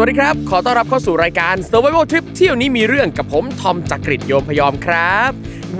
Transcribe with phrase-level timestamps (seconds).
[0.00, 5.30] สวัสดีครับ ขอต้อนรับเข้าสู่รายการ Survival Trip เที่ยวนี้มีเรื่องกับผมทอมจากกรีฑโยมพยอมครับ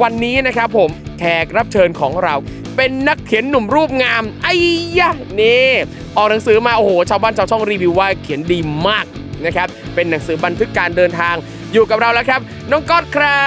[0.02, 2.34] วันนี้นะครับผมแขกรับเชิญของเรา
[2.76, 4.54] เป็นนักเขียนหนุ่มรูปงามไอ้
[4.98, 5.10] ยะ
[5.40, 5.68] นี่
[6.16, 9.06] ออกหนังสือมาโอ้โหชาวบ้านชาวช่องรีวิวว่าเขียนดีมาก
[9.46, 11.34] นะครับเป็นหนังสือบันทึกการเดินทาง
[11.72, 13.40] อยู่กับเราแล้วครับ น้องก๊อตครั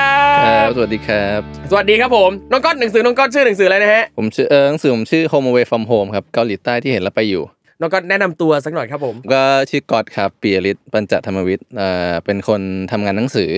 [0.48, 7.44] ครับบสวัสดีครับ สวัสดีครับผมน้องก๊อตหนังสือน้องก๊อตชื่อหนังสืออะไรนะฮะผมชื่อเออหนังสือผมชื่อ Home Away from Home ครับเกาหลีใต้ที่เห็นแล้วไปอยู่
[7.81, 13.52] น้องก๊อตแนะนำตัวสักหน่อยครับผมก็ชื่อก๊อตครับปียริศปัญจธรรมวิทย์เอ่อเป็นคนทำงานหนังสือ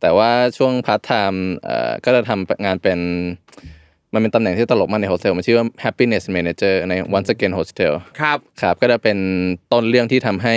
[0.00, 2.98] แต่ว่าช่วงพาร์ทไทม์เอ่อก็จะทำงานเป็น
[4.12, 9.18] มันเป็นตำแหน่งที่ตลกมากในโฮสเทลมันชื่อว่า happiness manager ใน Once Again Hostel ครับครับก็จะเป็น
[9.72, 10.56] ต้นเรื่องที่ทำให้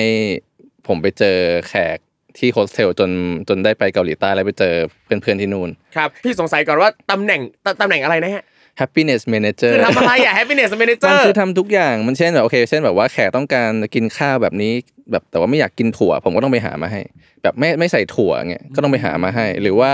[0.87, 1.37] ผมไปเจอ
[1.69, 1.97] แขก
[2.37, 3.11] ที่โฮสเทลจน
[3.49, 4.73] จนได้ไปเกาหลีใต้แล้วไปเจอ
[5.05, 8.43] เพื่อนๆที่นู่นครับพี่สงสัยก่อนว่าตำแหน่งตำแหน่งอะไรนะฮะ
[8.79, 14.71] happiness manager คือทำอะไรอะ happiness มัน manager คือทำทุกอย่างมันเช่นแบบโอเค เช่นแบบว่าแขกต้องการกินข้าวแบบนี้
[15.11, 17.01] แบบแต่ว่าไม่อยากกินถั่ว ผมก็ต้องไปหามาให้
[17.43, 19.91] แบบไม่ไม่ใส่ถั่วเงี้ยก็ต้องไปหามาให้ หรือว่า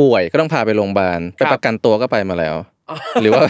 [0.00, 2.56] ป่วยก็ต้องพาไปโรงพยาบาลไปครับประกันตัวก็ไปมาแล้ว
[3.22, 3.42] หรือว่า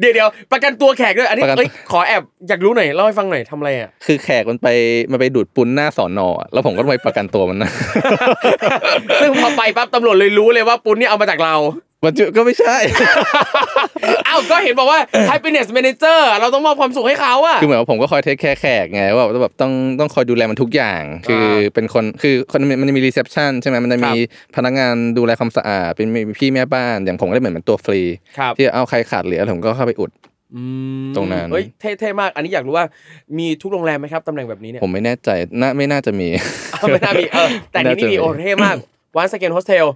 [0.00, 4.68] เดี๋ยวเดี๋ยวประกันตัวแขกด้วยอันนี้ประกันเอ้ยขอแอบอยากรู้หน่อยเล่าให้ฟังหน่อยทำอะไรอะคือแขกมันไป
[5.10, 7.70] มันไปดูดปุนหน้าสอนอแล้วผมก็ต้องไปประกันตัวมันนะ
[9.20, 11.54] ซึ่งพอไปปั๊บตำรวจเลยรู้เลยว่าปุ้นนี่เอามาจากเรา
[12.04, 12.76] มันจุก็ไม่ใช่
[14.28, 15.00] อ้าวก็เห็นบอกว่า
[15.30, 21.44] happiness manager เราต้องมอบความสุขให้เขาอะคือเหมือนว่าผมก็คอยเทคแคร์แขกไงว่าแบบต้องต้องคอยดูแลมันทุกอย่าง คือ
[21.74, 24.12] เป็นคนคือคนมันจะมี reception ใช่ไหมมันจะมี
[24.56, 28.00] พนักงานดูแลความสะอาดเป็นมีพี่แม่บ้านอย่างผมก็ได้เหมือนเป็นตัวฟรี
[28.38, 30.10] ครับที่เอาใครขาดเหลือผมก็เข้าไปอุด
[30.54, 30.62] อื
[31.04, 32.86] มตรงนั้นเฮ้ยเท่เท่มาก อันนี้อยากรู้ว่า
[33.38, 35.28] มีทุกโรงแรมไหมครับตำแหน่งแบบนี้เนี่ยผมไม่แน่ใจ
[35.60, 36.28] น่าไม่น่าจะมี
[36.72, 38.76] เอาไม่น่ามีเออแต่ที่นี่มีโอเท่มาก
[39.20, 39.86] Once Again Hostel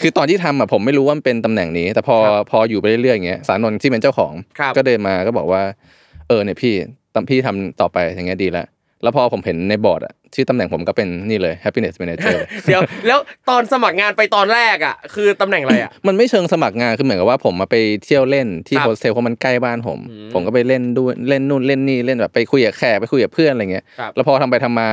[0.00, 5.62] คือตอนที่ทำอะผมไม่รู้ว่ามันเป็นตำแหน่งนี้ แต่พอครับพออยู่ไปเรื่อยๆอย่างเงี้ยศานนท์ที่เป็นเจ้าของ ครับ ก็เดินมาก็บอกว่า
[6.28, 6.74] เออเนี่ยพี่
[7.14, 8.66] ตำพี่ทำต่อไปอย่างเงี้ยดีแล้ว
[9.02, 13.18] แล้วพอผมเห็นในบอร์ดอะชื่อตำแหน่งผมก็เป็นนี่เลย happiness manager เดี๋ยวแล้ว
[13.48, 24.88] ตอนสมัครงานไปตอนแรกอะ คือตำแหน่งอะไรอะ มันไม่เชิงสมัครงานคือเหมือนกับว่าผมมาไปเที่ยวเล่นที่ครับโฮสเทลเพราะมันใกล้บ้านผมอืมผมก็ไปเล่นด้วยเล่นนู่นเล่นนี่เล่นแบบไปคุยกับแขกไปคุยกับเพื่อนอะไรเงี้ยครับแล้วพอทำไปทำมา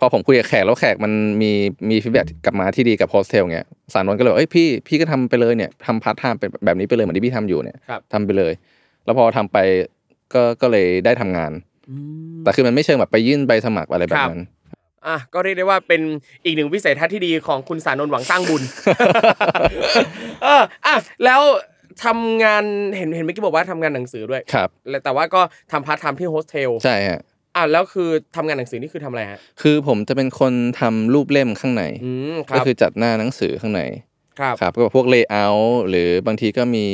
[0.00, 1.12] พอผมคุยกับแขกแล้วแขกมัน
[1.42, 1.52] มี
[1.90, 8.52] มี feedback กลับมาที่ดีกับโฮสเทลเงี้ยศานนท์ก็เลยบอกเอ้ยพี่พี่ก็ทำไปเลยเนี่ยทำพาร์ทไทม์เป็นแบบนี้ไปเลยเหมือนที่พี่ทำอยู่เนี่ยครับทำไปเลย
[9.04, 9.58] แล้วพอทำไป
[10.34, 11.75] ก็ก็เลยได้ทำงานอืม
[12.44, 14.42] แต่คือมันไม่เชิงแบบไปยื่นใบสมัครอะไรแบบนั้น
[15.06, 16.02] อะก็เรียกได้ว่าเป็น
[16.44, 18.62] อีกหนึ่งวิสัยทัศน์ที่ดีของคุณศานนท์หวังสร้างบุญ
[20.42, 20.94] เอออะ
[21.24, 21.40] แล้ว
[22.04, 22.64] ทำงาน
[22.96, 25.40] เห็นเห็นเมื่อกี้บอกว่าทำงานหนังสือด้วยครับแล้วแต่ว่าก็
[25.72, 27.20] ทำพาร์ทไทม์ที่โฮสเทลใช่ฮะ
[27.56, 33.82] อะแล้วคือทำงานหนังสือนี่คือทำอะไรฮะคือผมจะเป็นคนทำรูปเล่มข้างในอืมคก็รับก็คือจัดหน้าหนังสือข้างใน
[34.40, 36.86] ครับครับก็พวก layout หรือบางทีก็มี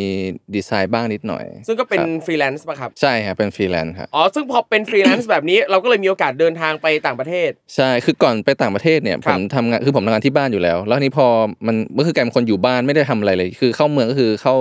[0.55, 11.27] ดีไซน์บ้างนิดหน่อย ซึ่งก็เป็นครับฟรีแลนซ์ป่ะครับ ใช่ครับเป็นฟรีแลนซ์ครับอ๋อซึ่งพอเป็นฟรีแลนซ์แบบนี้เราก็เลยมีโอกาสเดินทางไปต่างประเทศ ใช่คือก่อนไปต่างประเทศเนี่ยครัผมทำงานคือผมทำงานที่บ้านอยู่แล้ว แล้วทีนี้พอ
[11.67, 14.55] มันก็คือกลายเป็นคนอยู่บ้านไม่ได้ทำอะไรเลย คือเข้าเมืองก็คือเข้า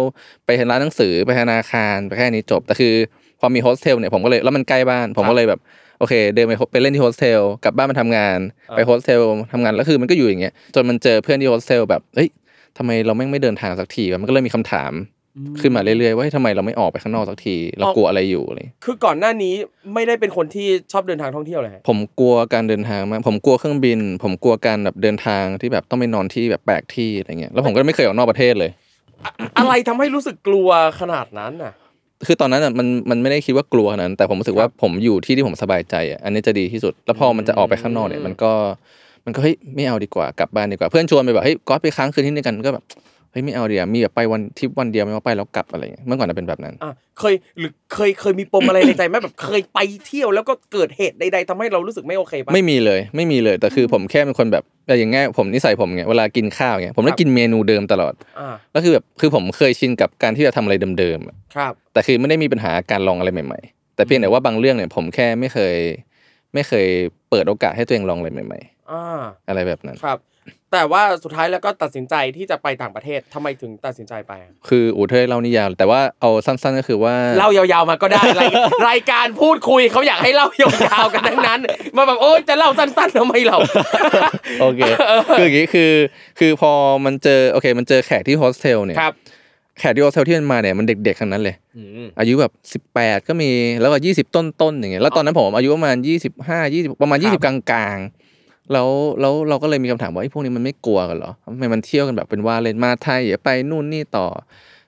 [0.45, 2.93] ไปร้านหนังสือไปธนาคารไปแค่นี้จบแต่คือ
[3.39, 5.59] พอมีโฮสเทลเนี่ยผมก็เลยแล้วมันใกล้บ้าน ผมก็เลยแบบ
[5.99, 8.39] โอเค เดินไปไปเล่นที่โฮสเทลกลับบ้านมาทำงาน
[8.69, 9.21] อ่าไปโฮสเทล
[9.53, 12.29] ทำงานแล้วคือมันก็อยู่อย่างเงี้ยจนมันเจอเพื่อนที่โฮสเทลแบบเฮ้ย
[12.77, 14.93] ทำไมเราแม่งไม่เดินทางสักทีวะมันก็เลยมีคำถาม
[15.61, 19.53] ขึ้นมาเรื่อยๆว่าเฮ้ยทำไมเราไม่ออกไปข้างนอกสักที เรากลัวอะไรอยู่อะไรคือก่อนหน้านี้
[19.93, 28.71] ไม่ได้เป็นคนที่ชอบเดินทางท่องเที่ยวเลยฮะผมกลัวการเดินทางมากผมกลัวเครื่องบิน ผมกลัวการแบบเดินทางที่แบบต้องไปนอนที่แบบแปลกที่อะไรเงี้ยแล้วผมก็ไม่เคยออกนอกประเทศเลย
[29.57, 31.73] อะไรทำให้รู้สึกกลัวขนาดนั้นน่ะ
[32.27, 38.51] คือตอนนั้นอะมันมันไม่ได้คิดว่ากลัวขนาดนั้นแต่ผมรู้สึกว่าผมอยู่ที่ที่ผมสบายใจอะอันนี้จะดีที่สุด แล้วพอมันจะออกไปข้างนอกเนี่ยมันก็
[39.25, 42.85] มันก็เฮ้ยไม่เอาดีกว่ากลับบ้านดีกว่าเพื่อนชวนไปแบบเฮ้ยก๊อตไปค้างคืนที่นี่กันก็แบบ
[43.31, 65.75] เฮ้ยไม่เอาดีอะมีแบบไปวันทริปวันเดียวไม่ว่าไปแล้วกลับอะไรเงี้ยเมื่อก่อนจะเป็นแบบนั้นอะเคยหรือเคยเคยมีปมอะไรในใจไหมแบบเคยไปเที่ยวแล้วก็เกิดเหตุใดๆทำให้เรารู้สึกไม่โอเคปะไม่มีเลยไม่มีเลยแต่คือผมแค่เป็นคนแบบแต่อย่างเงี้ยผมนิสัยผมเงี้ยเวลากินข้าวเงี้ยผมได้ครับกินเมนูเดิมตลอดอ่าแล้วคือแบบคือผมเคยชินกับการที่จะทำอะไรเดิมๆอะครับ แต่คือไม่ได้มีปัญหาการลองอะไรใหม่ ๆ แต่เพียงแต่ว่าบางเรื่องเนี่ยผมแค่ไม่เคย
[66.53, 66.87] ไม่เคย
[67.29, 68.80] เปิดโอกาสให้ตัวเองลองอะไรใหม่ๆอ่าๆ
[69.47, 70.19] อะไรแบบนั้นครับ
[70.71, 78.51] แต่ว่าสุดท้ายแล้วก็ตัดสินใจที่จะไปต่างประเทศทำไมถึงตัดสินใจไปอะคืออูเทยเล่านี่ยาวแต่ว่าเอาสั้นๆก็คือว่าเล่ายาวๆมาก็ได้ราย
[78.89, 81.59] รายการพูดคุยเขาอยากให้เล่ายาวๆกันทั้งนั้น
[81.97, 83.57] มาแบบโอ๊ยจะเล่าสั้นๆทำไมเรา
[84.61, 84.81] โอเค
[85.37, 85.91] คืออย่างงี้คือ
[86.39, 86.71] คือพอ
[87.05, 89.13] มันเจอโอเค มันเจอแขกที่โฮสเทลเนี่ยครับ
[89.79, 93.49] แขกที่โฮสเทลที่มันมาเนี่ยมันเด็กๆทั้งนั้นเลยอืมอายุแบบสิบแปดก็มี
[93.81, 98.30] แล้วก็ยี่สิบต้นๆอย่างเงี้ยแล้วตอนนั้นผมอายุประมาณยี่สิบห้ายี่สิบประมาณครับยี่สิบกลางๆ
[98.71, 98.89] แล้ว
[99.21, 104.27] แล้วเราก็เลยมีคำถามว่าไอ้พวกนี้มันไม่กลัวกันเหรอทำไมมันเที่ยวกันแบบเป็นว่าเล่นมาไทยอย่าไปนู่นนี่ต่อ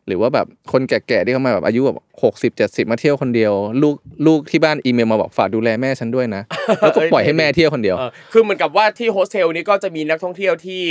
[0.07, 3.95] หรือว่าแบบคนแก่ๆที่เขามาแบบอายุแบบหกสิบเจ็ดสิบมาเที่ยวคนเดียว ลูก
[4.27, 6.41] ลูกที่บ้านอีเมลมาบอกฝากดูแลแม่ฉันด้วยนะ
[6.79, 10.81] แล้วก็ปล่อยให้แม่เที่ยวคนเดียวเออคือเหมือนกับว่าที่โฮสเทลนี้ก็จะมีนักท่องเที่ยวที่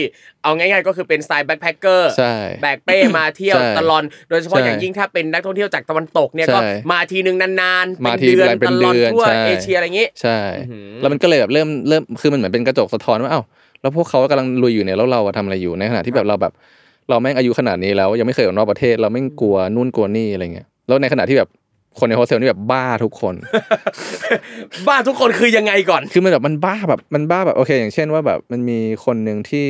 [0.42, 6.60] เอาง่ายๆ ก็คือเป็นสไตล์ backpacker ใช่แบกเป้มาเที่ยวใช่ตลอดโดยเฉพาะใช่อย่างยิ่งถ้าเป็นนักท่องเที่ยวจากตะวันตกเนี่ยใช่ก็
[6.90, 13.42] มาทีนึงนานๆมาทีเป็นเดือนเป็นตลอดเดือนทั่วใช่เอเชียอะไรอย่างงี้ใช่อื้อหือแล้วมันก็เลยแบบเริ่มเริ่มคือมันเหมือนเป็นกระจกสะท้อนว่าเอ้า
[13.80, 16.52] แล้วพวกเขากำลังลุยอยู่เนี่ยแล้วเราอะทำอะไรอยู่ในขณะที่แบบเราแบบ
[17.08, 21.48] เราแม่งอายุขนาดนี้แล้ว ยังไม่เคยออกนอกประเทศ เราแม่งกลัวนู่นกลัวนี่อะไรเงี้ยแล้วในขณะที่แบบ
[21.98, 23.34] คนในโฮสเทลนี่แบบบ้าทุกคน
[24.88, 29.66] บ้าทุกคนคือยังไงก่อน คือมันแบบมันบ้าแบบมันบ้าแบบโอเค อย่างเช่นว่าแบบมันมีคนหนึ่งที่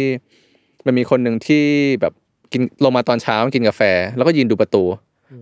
[0.87, 1.65] มันมีคนหนึ่งที่
[2.01, 2.13] แบบ
[2.53, 3.83] กินลงมาตอนเช้ากินกาแฟ
[4.17, 4.85] แล้วก็ยืนดูประตู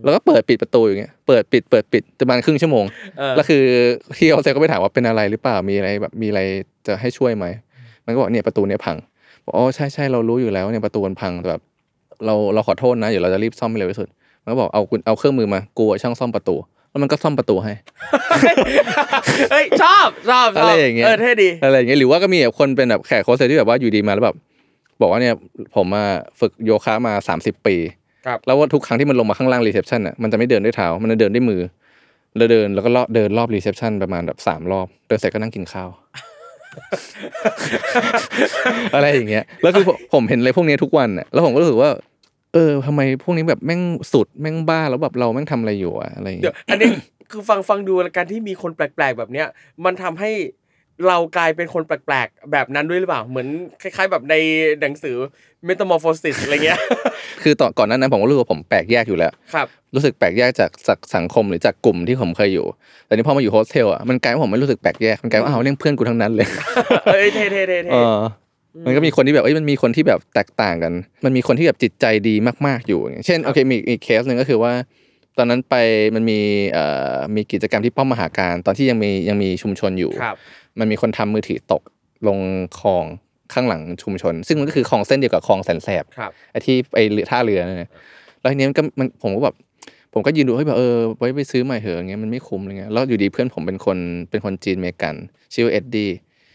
[0.05, 2.85] แล้วก็เปิดปิดประตูอย่างเงี้ยเปิดปิดเปิดปิดประมาณครึ่งชั่วโมง
[3.19, 3.63] เออแล้วคือ
[4.19, 6.41] ที่โฮสเทลก็ไปถามว่าเป็นอะไรหรือเปล่ามีอะไรแบบมีอะไร
[6.87, 7.47] จะให้ช่วยไหม
[8.05, 8.97] มันก็บอกเนี่ยประตูเนี่ยพัง
[9.45, 11.63] บอกอ๋อใช่ใช่เรารู้อยู่แล้วเนี่ยประตูมันพังแต่แบบ
[12.27, 14.09] เราเราขอโทษนะเดี๋ยวเราจะรีบซ่อมให้เร็วที่สุด
[14.43, 16.57] มันก็บอกเอาคุณเอาเครื่องมือมากูอะช่างซ่อมประตู
[16.91, 17.73] แล้วมันก็ซ่อมประตูให้
[19.51, 24.37] เฮ้ยชอบชอบชอะไรอบอย่างเงี้ยเออเท่ดีอะไรอย่างเงี้ยหรือว่าก็มีแบบคนเป็นแบบแขกโค้ชที่แบบว่าอยู่ดีมาแล้วแบบ
[25.01, 25.35] บอกว่าเนี่ย
[25.75, 26.05] ผมมา
[26.41, 27.77] ฝึกโยคะมาสามสิบปี
[28.27, 31.61] ครับแล้วว่าทุกครั้งที่มันลงมาข้างล่าง reception อะมันจะไม่เดินด้วยเท้ามันจะเดินด้วยมือ
[32.37, 35.89] แล้วเดินแล้วก็เลาะเดินรอบ reception ประมาณแบบสามรอบเดินเสร็จก็นั่งกินข้าว
[38.95, 41.91] อะไรอย่างเงี้ยแล้วคือผมผมเห็นอะไรพวกนี้ทุกวันอะแล้วผมก็รู้สึกว่า
[42.55, 43.83] เออทำไมพวกนี้แบบแม่ง
[44.13, 46.89] สุดแม่งบ้าแล้วแบบเราแม่งทำอะไรอยู่อะอะไรอย่างเดี๋ยเงี้วยอันนี้
[47.31, 49.47] คือฟังฟังดูการที่มีคนแปลก ๆ แบบเนี้ย
[49.85, 50.31] มันทำให้
[51.09, 53.49] เรากลายเป็นคนแปลกๆ แบบนั้นด้วยหรือเปล่า เหมือน
[53.83, 54.35] คล้าย ๆ แบบใน
[54.81, 55.17] หนังสือ
[55.69, 56.81] Metamorphosis อะไรเงี้ย
[57.43, 62.67] คือตอนก่อนหนั้นนั้นผมก็รู้สึกว่าผมแปลกแยกอยู่แล้ว ครับ รู้สึกแปลกแยกจากจากสังคมหรือจากกลุ่มที่ผมเคยอยู่
[63.07, 66.47] แต่นี่พอมาอยู่โฮสเทลอะ มันกลายว่าผมไม่รู้สึกแปลกแยก มันกลายว่าอ้าวเรื่องเพื่อนกูทั้งนั้นเลย
[67.13, 68.19] เอ้ยเท่เท่เท่เท่เออ
[68.87, 70.93] มันก็มีคนที่แบบเอ้ยมันมีคนที่แบบแตกต่างกัน
[71.25, 72.35] มันมีคนที่แบบจิตใจดี
[72.67, 74.73] มาก ๆอยู่อย่างเช่นโอเคมีอีกเคสหนึ่งก็คือว่า
[75.39, 75.75] ตอนนั้นไป
[76.15, 76.41] มันมี
[76.73, 76.85] เอ่
[77.15, 80.37] อมีกิจกรรมที่ป้อมมหาการตอนที่ยังมียังมีชุมชนอยู่ครับ
[80.79, 81.83] มันมีคนทำมือถือตก
[82.29, 82.39] ลง
[82.81, 83.05] คลอง
[83.53, 87.91] ข้างหลังชุมชน ซึ่งมันก็คือคลองเส้นเดียวกับคลองแสนแสบครับไอ้ที่ไปเรือท่าเรือนั่นน่ะ
[88.41, 89.55] แล้วทีนี้มันก็มันผมก็แบบ
[90.15, 93.99] ผมก็ยืนดูเฮ้ยแบบเออไว้ไปซื้อใหม่เถอะอย่างเงี้ยมันไม่คุ้มอะไรเงี้ยแล้วอยู่ดีเพื่อนผมเป็นคน
[94.31, 95.15] เป็นคนจีนเมกัน
[95.55, 96.11] ชื่อเอ็ดดี้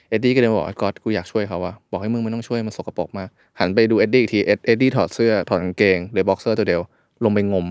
[0.09, 3.29] เอ็ดดี้ก็เลยบอกว่าก๊อตกูอยากช่วยเขาว่ะบอกให้มึงไม่ต้องช่วยมันสกปรกมาก
[3.59, 6.81] หันไปดูเอ็ดดี้อีกทีเอ็ดเอ็ดดี้ถอดเสื้อถอดกางเกงเหลือบ็อกเซอร์ตัวเดียว
[7.23, 7.65] ลงไปงม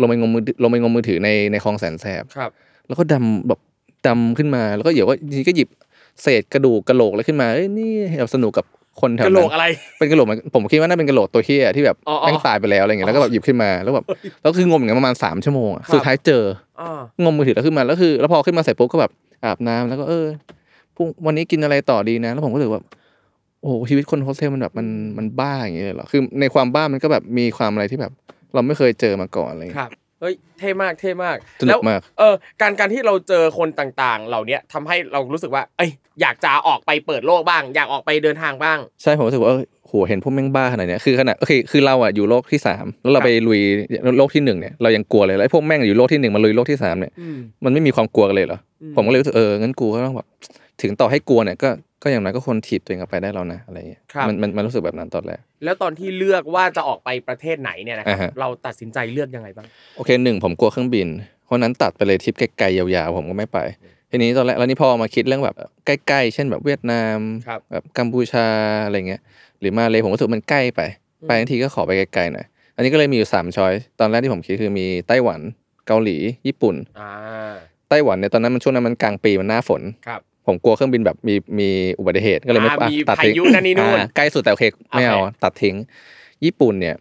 [0.00, 2.50] ลงไปงมมือลงไปงมมือถือในในคลองแสนแสบครับ
[2.86, 3.60] แล้วก็ดำแบบ
[4.06, 5.68] ดำขึ้นมาแล้วก็เดี๋ยวว่าทีนี้ก็หยิบ
[6.22, 8.66] เศษกระดูกกระโหลกอะไรขึ้นมาเอ้ยนี่แบบสนุกกับ
[9.00, 9.66] คนแถวกะนั้นกะโหลกอะไร
[9.98, 14.04] เป็นกระโหลกมันผมคิดว่าน่าเป็นกระโหลกตัวเฮียที่แบบอ๋ออ๋อ แม่งตายไปแล้วอะไรเงี้ยแล้วก็แบบหยิบขึ้นมาแล้วแบบ
[14.42, 16.44] แล้วคืองมอย่างนั้นประมาณสามชั่วโมงอะครับสุดท้ายเจอ
[16.80, 19.12] อ่างมมือถือแล้วขึ้นมาแล้วคือ แล้วพอขึ้นมาเสร็จปุ๊บก็แบบ
[19.44, 20.26] อาบน้ำแล้วก็เออ
[20.96, 22.82] พรุ่งวันนี้กินอะไรต่อดีนะ แล้วผมก็รู้สึกว่า
[23.60, 24.86] โอ้โหชีวิตคนโฮสเทลมันแบบมัน
[25.18, 28.12] มันบ้าอย่างเงี้ยเลยเหรอคือในความบ้ามันก็แบบมีความอะไรที่แบบ
[28.54, 29.90] เราไม่เคยเจอมาก่อนอะไรคเงี้ยรับ
[30.20, 35.90] เฮ้ยเท่มากเท่มากสนุกแล้วมากเออการการที่เราเจอคนต่างๆ เหล่าเนี้ยทำให้เรารู้สึกว่า เอ้ย
[36.20, 43.60] อยากจะออกไปเปิดโลกบ้าง อยากออกไปเดินทางบ้าง ใช่ผมรู้สึกว่าเออโหเห็นพวกแม่งบ้าขนาดเนี้ยคือขนาดโอเคคือเราอะอยู่โลกที่สามแล้วเราครับไปลุย
[44.18, 50.26] โลกที่หนึ่งเนี่ยเรายังกลัวเลยแล้วไอ้พวกแม่งอยู่โลกที่หนึ่งมาลุยโลกที่สามเนี่ยอืมมันไม่มีความกลัวกันเลยเหรออืมผมก็เลยรู้สึกเอองั้นกูก็ต้องแบบ
[50.82, 51.68] ถึงต่อให้กลัวเนี่ยก็
[52.02, 61.08] ก็อย่างน้อยก็ควรถีบตัวเองออกไปได้แล้วนะอะไรอย่างเงี้ยครับ มันมันมันรู้สึกแบบนั้นตอนแรก แล้วตอนที่เลือกว่าจะออกไปประเทศไหนเนี่ยนะครัอ่าบฮะ เราตัดสินใจเลือกยังไงบ้าง โอเคหนึ่งผมกลัวเครื่องบิน
[61.44, 63.58] เพราะนั้นตัดไปเลยทริปไกลๆยาวๆผมก็ไม่ไป
[64.10, 68.46] ทีนี้ตอนแรกแล้วนี่พอมาคิดเรื่องแบบใกล้ๆ เช่นแบบเวียดนามครับ แบบกัมพูชา
[68.84, 69.20] อะไรเงี้ย
[69.60, 70.80] หรือมาเลยผมรู้สึกมันใกล้ไป
[71.28, 72.46] ไปทันทีก็ขอไปไกลๆหน่อย
[72.76, 75.40] อันนี้ก็เลยมีอยู่สามช้อยตอนแรกที่ผมคิดคือมีไต้หวัน
[75.86, 77.10] เกาหลีญี่ปุ่น อ่า
[77.88, 85.76] ไต้หวันเนี่ยตอนนั้นมันช่วงนั้นมันกลางปีมันหน้าฝน ครับ ผมกลัวเครื่องบินแบบมีมีอุบัติเหตุก็เลยไม่อ่าอะมีตัดทิ้งพายุนั่นนี่นู่นอ่าใกล้สุดแต่โอเคไม่เอาโอเคตัดทิ้ง
[86.44, 86.96] ญี่ปุ่นเนี่ย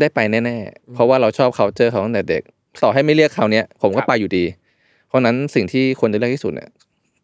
[0.00, 2.42] ได้ไปแน่ๆ เพราะว่าเราชอบ c u เจอเขาตั้งแต่เด็ก
[2.82, 4.44] ต่อให้ไม่เรียกเขาวเนี้ยผมก็ไปอยู่ดี
[5.08, 6.68] เพราะนั้นสิ่งที่ควรจะเลือกที่สุดเนี่ย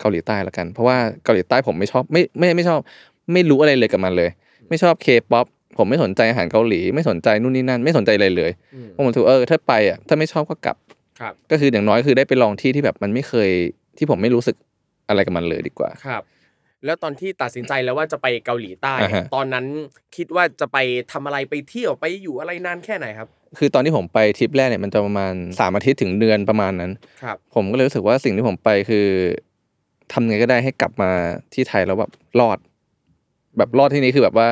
[0.01, 2.81] เกาหลีใต้ละกัน เพราะว่าเกาหลีใต้ผมไม่ชอบไม่ไม่ไม่ชอบ
[3.33, 4.31] ไม่รู้อะไรเลยกับมันเลย
[4.69, 5.47] ไม่ชอบเคป๊อป
[5.79, 10.77] ผมไม่สนใจอาหารเกาหลี ไม่สนใจนู่นนี่นั่น ไม่สนใจอะไรเลยอืมผมรู้สึกว่าเออถ้าไปอะถ้าไม่ชอบก็กลับ
[11.21, 13.51] ครับก็คืออย่างน้อยคือได้ไปลองที่ที่แบบมันไม่เคย
[13.99, 14.57] ที่ผมไม่รู้สึก
[15.09, 16.23] อะไรกับมันเลยดีกว่า ครับ
[16.85, 19.67] แล้วตอนที่ตัดสินใจแล้วว่าจะไปเกาหลีใต้ อ่าฮะ ตอนนั้น
[20.17, 20.79] คิดว่าจะไป
[21.13, 23.29] ทำอะไรไปเที่ยวไปอยู่อะไรนานแค่ไหนครับ
[23.59, 26.93] คือตอนที่ผมไปทริปแรกเนี่ยมันจะประมาณสามอาทิตย์ถึงเดือนประมาณนั้น
[27.23, 29.07] ครับ ผมก็เลยรู้สึกว่าสิ่งที่ผมไปคือ
[30.13, 31.11] ทำไงก็ได้ให้กลับมา
[31.55, 32.59] ที่ไทยแล้วแบบรอด
[33.59, 34.49] แบบรอดที่นี้คือแบบว่า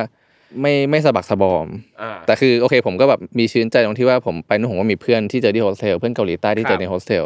[0.61, 1.67] ไม่ไม่สะบักสะบอม
[2.01, 7.25] อ่า แต่คือโอเคผมก็แบบมีชื่นใจตรงที่ว่าผมไปนู่นผมก็มีเพื่อนที่เจอที่โฮสเทลเพื่อนเกาหลีใต้ที่เจครับ ในโฮสเทล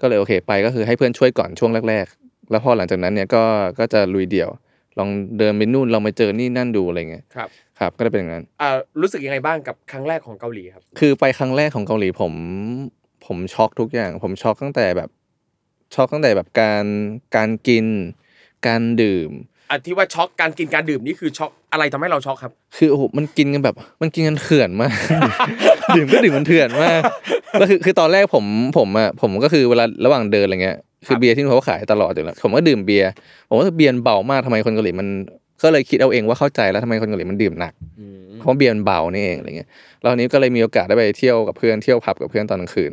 [0.00, 3.42] ก็เลยโอเคไปก็คือให้เพื่อนช่วยก่อนช่วงแรกๆ แล้วพอหลังจากนั้นเนี่ยก็
[3.78, 4.50] ก็จะลุยเดี่ยว
[4.98, 5.08] ลอง
[5.38, 7.48] เดินไปนู่นลองไปเจอนี่นั่นดูอะไรเงี้ยครับ
[7.78, 8.70] ครับก็ได้เป็นอย่างนั้นอ่า
[9.00, 12.32] รู้สึกยังไงบ้างกับครั้งแรกของเกาหลีครับ คือไปครั้งแรกของเกาหลีผม
[13.26, 15.08] ผมช็อกทุกอย่าง ผมช็อกตั้งแต่แบบ
[15.94, 16.84] ช็อกตั้งแต่แบบการ
[17.36, 17.86] การกิน
[18.66, 19.30] การดื่ม
[19.70, 24.92] อะที่ว่าช็อกการกินการดื่มนี่คือช็อกอะไรทำให้เราช็อกครับ คือโอ้โหมันกินกันแบบ มันกินกันเถื่อนมาก
[25.96, 27.00] ดื่มก็ดื่มมันเถื่อนมาก
[27.58, 28.44] แล้วคือคือตอนแรกผม
[28.78, 33.10] ผมอะผมก็คือเวลาระหว่างเดินอะไรเงี้ย คืครัอบเบียร์ที่เขาขายตลอดอยู่แล้วผมก็ดื่มเบียร์
[33.48, 35.08] ผมว่าเบียร์เบามากทำไมคนเกาหลีมัน
[35.62, 37.72] ก็เลยคิดเอาเองว่าเข้าใจแล้วทำไมคนเกาหลีมันดื่มหนัก
[38.38, 39.68] เพราะเบียร์มันเบานี่เองอะไรเงี้ย
[40.00, 42.92] แล้วอันนี้ก็เลยมีโอกาสได้ไปเที่ยวกับเพื่อนเที่ยวผับกับเพื่อนตอนกลางคืน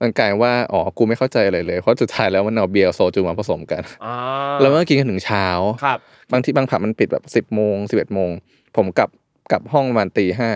[0.00, 4.14] มันกลายว่าอ๋อกูไม่เข้าใจอะไรเลยเพราะสุดท้ายแล้วมันเอาเบียร์กับโซจูมาผสมกันอ่า
[4.60, 5.46] แล้วมันก็กินกันถึงเช้า
[5.84, 5.98] ครับ
[6.32, 8.30] บางที่บางผับมันปิดแบบสิบโมงสิบเอ็ดโมง
[8.76, 9.08] ผมกลับ
[9.52, 10.50] กลับห้องประมาณตีห้า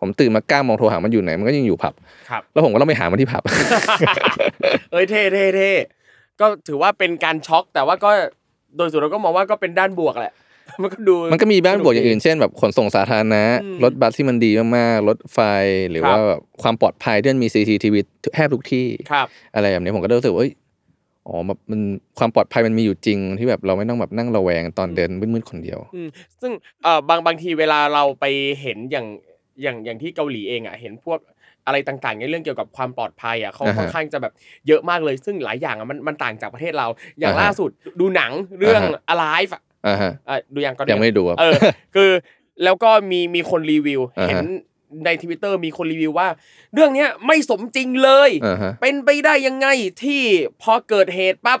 [0.00, 1.94] ผมตื่นมาเก้าโมงโทรหามันอยู่ไหนมันก็ยังอยู่ผับ
[2.30, 3.42] ครับแล้วผมก็ต้องไปหามันที่ผับ
[4.92, 5.72] เอ้ยเท่เท่เท่
[6.40, 8.10] ก็ถือว่าเป็นการช็อก แต่ว่าก็
[8.76, 10.34] โดยส่วนเราก็มองว่าก็เป็นด้านบวกแหละ
[10.82, 15.38] มันก็ดูมันก็มีบ้านบวกอย่างอื่นเช่นแบบขนส่งสาธารณะอืมรถบัสที่มันดีมากๆรถไฟ
[15.90, 17.94] หรือครับว่าแบบความปลอดภัยที่มันมี CCTV
[18.34, 20.52] แทบทุกที่ครับอะไรแบบนี้ผมก็ได้รู้สึกว่าเอ้ย
[21.26, 21.80] อ๋อแบบมัน
[22.18, 26.08] ความปลอดภัยมันมีอยู่จริงที่แบบเราไม่ต้องแบบนั่งระแวงตอนเดินมืดๆคนเดียวอืม
[26.40, 28.24] ซึ่งเอ่อบางบางทีเวลาเราไป
[28.62, 29.06] เห็นอย่าง
[29.62, 31.18] อย่างอย่างที่เกาหลีเองอะเห็นพวก
[31.66, 34.32] อะไรต่างๆในเรื่องเกี่ยวกับความปลอดภัยอะเขาอ่าฮะค่อนข้างจะแบบ
[34.68, 36.86] เยอะมากเลย ซึ่งหลายอย่างอะมันมันต่างจากประเทศเรา
[37.20, 41.52] อย่างอ่าฮะล่าสุดดูหนังเรื่องอ่าฮะ Alive อะอ่าฮะอะดูยังก็ยังไม่ได้ดูครับเออ
[41.94, 42.10] คือ
[42.64, 44.44] แล้วก็มีมีคนรีวิวอ่าฮะเห็น
[45.04, 46.28] ในทวิตเตอร์มีคนรีวิวว่า
[46.74, 49.68] เรื่องเนี้ยไม่สมจริงเลยอ่าฮะเป็นไปได้ยังไง
[50.02, 50.22] ที่
[50.62, 51.60] พอเกิดเหตุปั๊บ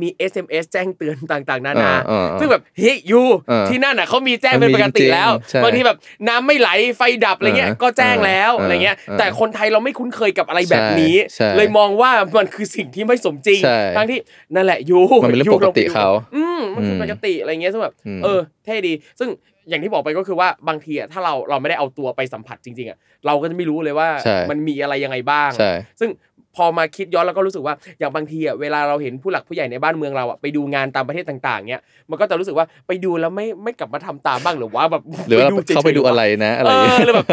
[0.00, 5.96] มี SMS แจ้งเตือนต่างๆ นานาอ่าอ่าอ่าซึ่งแบบเฮ้ยยูอ่าที่นั่นอะเขามีแจ้งมันเป็นมีปกติแล้วจริงๆใช่บางทีแบบ
[6.28, 14.18] น้ำไม่ไหลไฟดับอะไรเงี้ยอ่าก็แจ้งแล้วอ่าอะไรเงี้ยอ่าแต่คนไทยเราไม่คุ้นเคยกับอะไรแบบนี้ใช่เลยมองว่ามันคือสิ่งที่ไม่สมจริงใช่ทั้งที่
[14.54, 19.30] นั่นแหละยูมันเป็นเรื่องยูปกติเขาอืมมันคือมปกติอะไรเงี้ยซึ่งแบบอืมเออเท่ดี ซึ่ง
[19.68, 25.70] อย่างที่บอกไปก็คือว่าบางทีอะถ้าเราเราไม่ได้เอาตัวไปสัมผัสจริงๆอะเราก็จะไม่รู้เลยว่าใช่มันมีอะไรยังไงบ้างใช่
[26.00, 26.10] ซึ่ง
[26.56, 37.26] พอมาคิดย้อนแล้วก็รู้สึกว่าอย่างบางทีอะเวลาเราเห็นผู้หลักผู้ใหญ่ในบ้านเมืองเราอะไปดูงานตามประเทศต่างๆเนี้ยมันก็จะรู้สึกว่าไปดูแล้วไม่ไม่กลับมาทำตามบ้างหรือว่าแบบหรือว่าฉยๆเขาไปดูอะไรนะอะไรเออย่างอเงี้ยหรือแบบ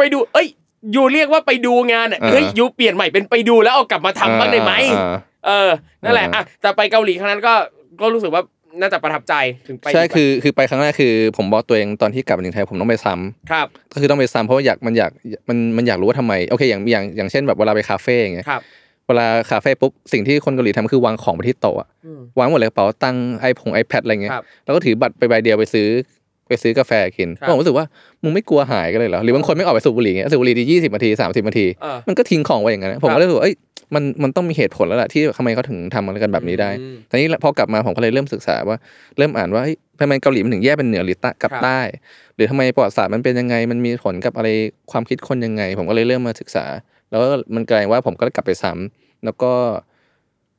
[0.00, 0.46] ไปดูเอ้ย
[0.94, 5.16] ยูเรียกว่าไปดูงานอะอ่าเฮ้ยยูเปลี่ยนใหม่เป็นไปดูแล้วเอากลับมาทำบ้างได้ไหมอ่า
[5.46, 5.70] เออ
[6.04, 7.54] นั่นแหละอ่าอะแต่ไปเกาหลีครั้งนั้นก็
[8.00, 8.42] ก็รู้สึกว่า
[8.80, 9.34] น่าจะประทับใจ
[9.68, 15.10] ถึงไปใช่ดีกว่าคือคือไปครั้งแรกคือ ผมบอกตัวเองตอนที่กลับมาถึงไทยผมต้องไปซ้ำครับก็คือต้องไปซ้ำเพราะว่าอยากมันอยาก
[15.48, 18.62] มันมันอยากรู้ว่าทำไมโอเคอย่างอย่างอย่างเช่นแบบเวลาไปคาเฟ่อย่างเงี้ยครับ
[19.06, 25.88] เวลาคาเฟ่ปุ๊บสิ่งที่คนเกาหลีทำคือวางของไปที่โต๊ะอะอืมวางหมดเลยกระเป๋าตังไอผงไอแพดอะไรเงี้ยครับแล้วก็ถือบัตรไปใบเดียวไปซื้อ
[26.48, 27.84] ไปซื้อกาแฟกินครับผมรู้สึกว่า
[28.22, 33.54] มึงไม่กลัวหายกันเลยเหรอหรือบางคนไม่ออกไปสูบบุหรี่เงี้ยสูบบุหรี่ดียี่สิบนาทีสามสิบนาทีเออมันก็ทิ้งของไว้อย่างนั้นนะผมครัก็บเลยรู้สึกว่าเอ้ย
[33.94, 38.78] มันมันต้องมีเหตุผลแล้วแหละที่ทำไมเขาถึงทำอะไรกันแบบนี้ได้อืมทีนี้พอกลับมาผมก็เลยเริ่มศึกษาว่า
[39.18, 41.80] เริ่มอ่านว่าเฮ้ยทำไมเกาหลีมันถึงแยกเป็นเหนือหรือใต้กับครับใต้
[42.34, 44.48] หรือทำไมประวัติศาสตร์มันเป็นยังไง มันมีผลกับอะไร
[44.90, 46.64] ความคิดคนยังไง ผมก็เลยเริ่มมาศึกษา
[47.10, 49.52] แล้วก็มันกลายว่าผมก็กลับไปซ้ำแล้วก็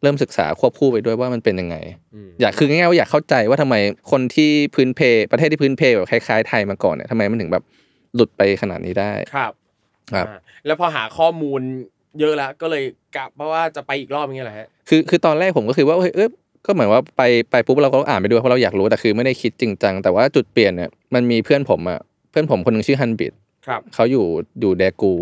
[0.02, 1.78] เริ่มศึกษาควบคู่ไปด้วยว่ามันเป็นยังไง
[2.26, 3.76] มอยากคือง่ายๆว่าอยากเข้าใจว่าทำไม
[4.12, 5.02] คนที่พื้นเพ
[5.32, 7.64] ประเทศที่พื้นเพแบบคล้ายๆไทยมาก่อนเนี่ยทำไมมันถึงแบบ
[8.16, 9.52] หลุดไปขนาดนี้ได้ครับ
[10.14, 11.62] ครับอ่าแล้วพอหาข้อมูล
[12.20, 12.84] เยอะแล้วก็เลย
[13.16, 16.30] กะเพราะว่าจะไปอีกรอบอย่างเงี้ยแหละฮะคือคือตอนแรกผมก็คือว่าเฮ้ยเอย
[16.66, 22.00] ก็เหมือนว่าไปไปปุ๊บเราก็อ่านไปด้วยเพราะเราอยากรู้แต่คือไม่ได้คิดจริงจังแต่ว่าจุดเปลี่ยนเนี่ยมันมีเพื่อนผมอะ
[22.32, 23.34] เพื่อนผมคนหนึงชื่อฮันบิด
[23.68, 24.26] ครับเขาอยู่
[24.60, 25.14] อยู่แดกู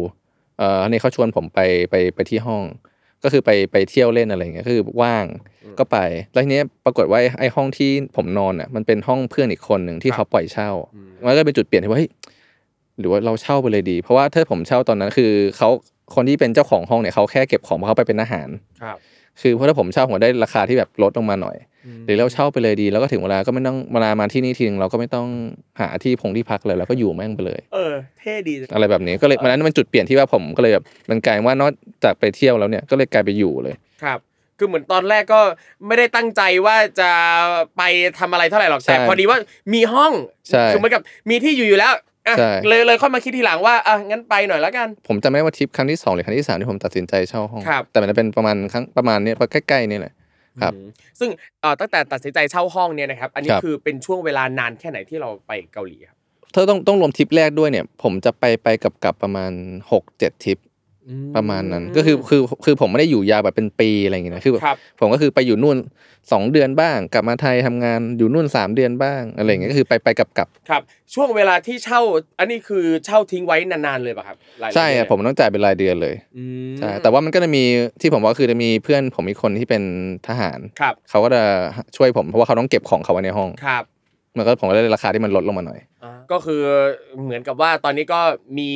[0.58, 1.60] เอ่อนี่เขาชวนผมไป
[1.90, 2.64] ไปไปที่ห้อง
[3.24, 5.26] ก็คือไปไปเที่ยวเล่นอะไรเงี้ยก็คือว่าง
[5.64, 5.98] อืมก็ไป
[6.34, 12.10] แล้วทีเนี้ยปรากฏว่าไอ้ไอ้ห้องที่ผมนอนอะมันเป็นห้องเพื่อนอีกคนหนึ่งที่ครับเขาปล่อยเช่าอืมมันก็เป็นจุดเปลี่ยนที่ว่าเฮ้ย
[13.00, 15.70] หรือว่าเราเช่าไปเลยดี เพราะว่าถ้าผมเช่าตอนนั้นคือเขา
[16.16, 18.48] คนที่เป็นเจ้าของห้องเนี่ยเขาแค่เก็บของเพราะเขาไปเป็นอาหาร
[18.82, 18.98] ครับ
[19.42, 21.58] คือเพราะถ้าผมเช่าผมได้ราคาที่แบบลดลงมาหน่อย
[22.00, 25.28] มหรือเราเช่าไปเลยดี แล้วก็ถึงเวลาก็ไม่ต้องเวลามาที่นี่ทีนึงเราก็ไม่ต้อง
[25.80, 31.72] หาที่พงที่พักเลยเราก็อยู่แม่งไปเลย เออเท่ดีจังอะไรแบบนี้ก็เลยมันนั้นมันจุดเปลี่ยนที่ว่าผมก็เลยแบบมันกลายว่านอก
[32.04, 34.20] จากไปเที่ยวแล้วเนี่ยก็เลยกลายไปอยู่เลยครับ
[34.58, 35.40] คือเหมือนตอนแรกก็
[35.88, 37.12] ไม่ได้ตั้งใจว่าจะ
[37.78, 37.82] ไป
[38.20, 39.38] ทำอะไรเท่าไหร่หรอกใช่แต่พอดีว่า
[39.74, 40.14] มีห้อง
[40.50, 42.12] ใช่คือเหมือนกับมีที่อยู่อยู่แล้วอะใช่
[42.68, 50.14] เลยเลยค่อยมาคิดทีหลังว่าอะงั้นไปหน่อยแล้วกัน ผมจำไม่ได้ว่าทริปครั้งที่สองหรือครั้งที่สามที่ผมตัดสินใจเช่าห้องครับแต่มันจะเป็นประมาณครั้งประมาณเนี้ยใกล้ๆนี่แหละ
[50.62, 50.88] ครับอืม
[51.20, 51.30] ซึ่ง
[51.62, 56.18] เอ่อตั้งแต่ตัดสินใจเช่าห้องเนี่ยนะครับ อันนี้ครับคือเป็นช่วงเวลานานแค่ไหนที่เราไปเกาหลีครับ
[56.54, 59.52] ถ้าต้องต้องรวมทริปแรกด้วยเนี่ย ผมจะไปไปกับกับประมาณ
[59.92, 60.58] หกเจ็ดทริป
[61.36, 65.78] ประมาณนั้น ก็คือคือคือผมไม่ได้อยู่ยาวแบบเป็นปีอะไรอย่างเงี้ยนะคือแบบครับผมก็คือไปอยู่นู่น
[66.32, 70.82] สองเดือนบ้าง กลับมาไทยทำงานอยู่นู่นสามเดือนบ้างอะไรอย่างเงี้ยก็คือไปไปกลับกลับครับ
[71.14, 72.02] ช่วงเวลาที่เช่า
[72.40, 77.64] อันนี้คือเช่าทิ้งไว้นานๆเลยป่ะครับรายใช่เดือะนผมต้องจ่ายเป็นรายเดือนเลยอืมใช่แต่ว่ามันก็จะมี
[78.02, 79.84] ที่ผมว่าคือจะมีเพื่อนผมมีคนที่เป็น
[80.28, 81.44] ทหารครับเขาก็จะ
[81.98, 83.84] ช่วยผมเพราะว่าเขาต้องเก็บของเขาไว้ในห้องครับ
[84.38, 85.80] มันก็ผมก็ได้ราคาที่มันลดลงมาหน่อย
[86.32, 86.62] ก็คือ
[87.24, 88.20] เหมือนกับว่าตอนนี้ก็
[88.60, 88.70] มี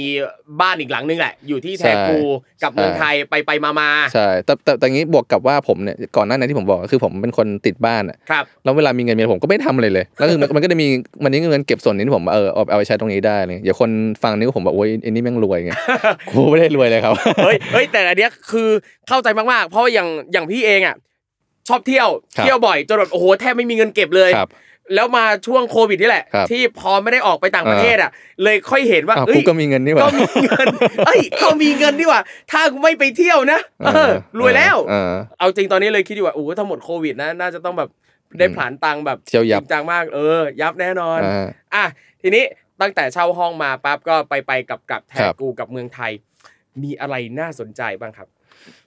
[0.62, 2.20] บ้านอีกหลังนึงแหละ อยู่ที่แทกู
[2.64, 10.88] กับเมืองไทยไปไปมามาๆใช่แต่แต่แต่งี้บวกกับว่าผมเนี่ยก่อนหน้านั้นที่ผมบอกก็คือผมเป็นคนติดบ้านอะครับแล้วเวลามีเงินเมียผมก็ไม่ทำอะไรเลยแล้วคือมันมันก็จะมี
[11.24, 13.90] มันนี่เงินเก็บส่วนนี้ที่ผมเออเอาเอาไปใช้ตรงนี้ได้เลยเดี๋ยวคน
[14.24, 15.72] ฟังนี้ผมบอกโอ้ยอันนี้แม่งรวยไง
[16.30, 17.14] กูไม่ได้รวยเลยครับ
[17.46, 18.70] เฮ้ยเฮ้ยแต่อันเนี้ยคือ
[19.08, 20.96] เข้าใจมากๆ เพราะว่าอย่างอย่างพี่เองอะ
[21.68, 24.50] ชอบเที่ยวครับเที่ยวบ่อยจนแบบโอ้โหแทบไม่มีเงินเก็บเลยครับ
[24.96, 28.12] แล้วมาช่วงโควิดนี่แหละ ครับที่พอไม่ได้ออกไปต่างประเทศอะ
[28.44, 30.68] เลยค่อยเห็นว่าอ้าวเอ้กูยก็มีเงินนี่หว่า ก็มีเงิน
[31.08, 37.90] เอ้ยก็มีเงินดีกว่า ถ้ากูไม่ไปเที่ยวนะเออรวยแล้ว เออ เอาจริงตอนนี้เลยคิดอยู่ว่าโอ้โหถ้าหมดโควิดนะน่าจะต้องแบบ
[38.40, 41.86] ได้ผลานตังค์แบบเที่ยวยับ จริงจังมากเออ ยับแน่นอนอ่าอะ
[42.22, 42.44] ทีนี้
[42.82, 46.12] ตั้งแต่เช่าห้องมาปั๊บก็ไปไปกับกับแทครับ กูกับเมืองไทย
[46.84, 48.28] มีอะไรน่าสนใจบ้างครับ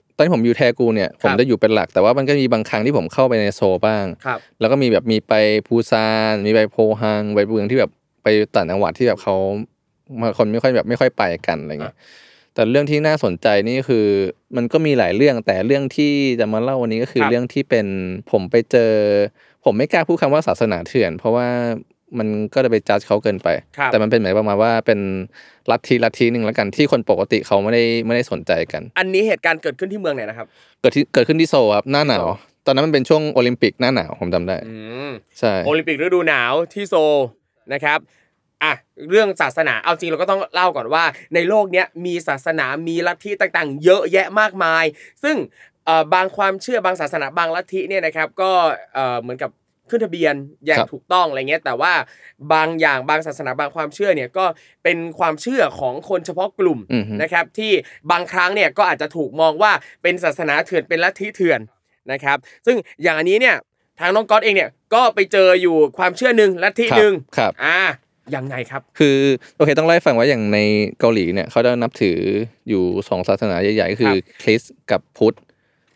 [0.21, 5.33] อนที่ผมอยู่แทกูเนี่ยผมครับจะอยู่เป็นหลัก แต่ว่ามันก็มีบางครั้งที่ผมเข้าไปในโซลบ้างครับแล้วก็มีแบบมีไป
[5.67, 7.91] ปูซานมีไปโพฮังไปเมืองที่แบบ
[8.23, 9.35] ไปต่างจังหวัดที่แบบเขา
[10.21, 11.95] มาคนไม่ค่อยแบบไม่ค่อยไปกันอะไรเงี้ย
[12.53, 14.05] แต่เรื่องที่น่าสนใจนี่คือ
[14.55, 17.87] มันก็มีหลายเรื่องแต่เรื่องที่จะมาเล่าวันนี้ก็คือครับเรื่องที่เป็น
[18.31, 18.93] ผมไปเจอ
[19.65, 21.47] ผมไม่กล้าพูดคำว่าศาสนาเถื่อน เพราะว่า
[22.19, 24.99] มันก็จะไปจัดเขาเกินไปครับแต่มันเป็นเหมือนประมาณว่าเป็น
[25.71, 30.47] ลัทธิลัทธิหนึ่งแล้วกันที่คนปกติเขาไม่ได้ไม่ได้สนใจกัน อันนี้เหตุการณ์เกิดขึ้นที่เมืองไหนนะครับ
[30.81, 32.33] เกิดที่เกิดขึ้นที่โซลครับหน้าหนาวโซล
[32.65, 34.75] ตอนนั้นมันเป็นช่วงโอลิมปิกหน้าหนาวผมจำได้อื
[35.09, 37.15] มใช่โอลิมปิกฤดูหนาวที่โซล
[37.73, 37.99] นะครับ
[38.63, 38.73] อะ
[39.09, 41.03] เรื่องศาสนาเอาจริงเราก็ต้องเล่าก่อนว่า
[41.33, 44.83] ในโลกเนี้ยมีศาสนามีลัทธิต่างๆ เยอะแยะมากมาย
[45.23, 45.35] ซึ่ง
[45.85, 48.51] เอ่อบางความเชื่อบางศาสนาบางลัทธิเนี่ยนะครับก็
[48.93, 49.51] เอ่อเหมือนกับ
[49.91, 50.33] ขึ้นทะเบียน
[50.65, 51.93] อย่างครับถูกต้องอะไรเงี้ยแต่ว่า
[52.53, 54.45] บางอย่างบางศาสนาบางความเชื่อเนี่ยก็
[54.83, 57.71] เป็นความเชื่อของคนเฉพาะกลุ่มอือฮึนะครับที่
[58.11, 59.71] บางครั้งเนี่ยก็อาจจะถูกมองว่า
[60.03, 61.59] เป็นศาสนาเถื่อนเป็นลัทธิเถื่อน
[62.11, 63.55] นะครับ ซึ่งอย่างอันนี้เนี่ย
[63.99, 67.79] ทางน้องก๊อตเองเนี่ยก็ไปเจออยู่ความเชื่อหนึ่งลัทธิครับหนึ่งครับอ่า
[68.35, 69.17] ยังไงครับ คือ
[69.57, 70.59] โอเคต้องเล่าให้ฟังว่าอย่างใน
[70.99, 72.17] เกาหลีเนี่ยเขาจะนับถือ
[72.69, 75.35] อยู่สองศาสนาใหญ่ๆก็คือคริสต์กับพุทธ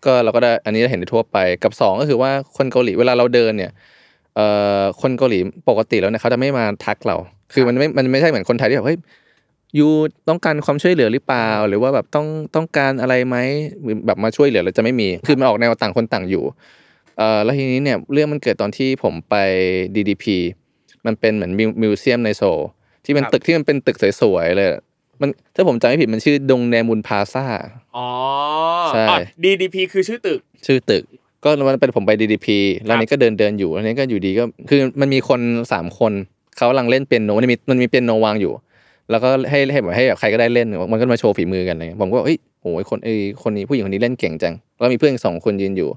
[0.06, 3.72] ก็เราก็ได้อันนี้เราเห็นได้ทั่วไปกับสองก็คือว่าคนเกาหลีเวลาเราเดินเนี่ย
[4.36, 4.48] เอ่
[4.80, 7.18] อคนเกาหลีปกติแล้วเนี่ยเขาจะไม่มาทักเรา
[7.54, 9.00] คือมันไม่มันไม่ใช่เหมือนคนไทยที่แบบเฮ้ย
[9.78, 9.88] ยู
[10.30, 13.38] ต้องการความช่วยเหลือหรือเปล่า หรือว่าแบบต้องต้องการอะไรไหม
[13.84, 16.44] หรือแบบมาช่วยเหลือเราจะไม่มี คือมันออกแนวต่างคนต่างอยู่
[17.18, 19.36] เอ่อแล้วทีนี้เนี่ยเรื่องมันเกิดตอนที่ผมไป
[19.96, 20.26] DDP
[21.06, 22.60] มันเป็นเหมือนมิวมิวเซียมในโซล
[23.06, 24.82] ที่เป็นครับตึกที่มันเป็นตึกสวยๆเลยอะ
[25.22, 27.46] มันถ้าผมจำไม่ผิดมันชื่อดงแนมุนพาซา
[27.98, 28.08] อ๋อ
[28.90, 31.04] ใช่อ๋อ DDP คือชื่อตึก ชื่อตึก
[31.44, 32.48] ก็มันเป็นผมไป DDP
[32.86, 35.40] แล้วนี้ก็เดินเดินอยู่แล้วนี้ก็อยู่ดีก็คือมันมีคน
[35.72, 36.14] สามคน
[36.58, 38.54] เขากำลังเล่นเปียโนมันมีมันมีเปียโนวางอยู่
[39.12, 45.90] แล้วก็ให้ให้แบบให้แบบใครก็ได้เล่นมันก็มาโชว์ฝีมือกันอะไรเลยผมก็เอ้ยโอ้ยคนเอ้ยคนนี้ผู้หญิงคนนี้เล่นเก่งจังแล้วมีเพื่อนอีกสองคนยืนอยู่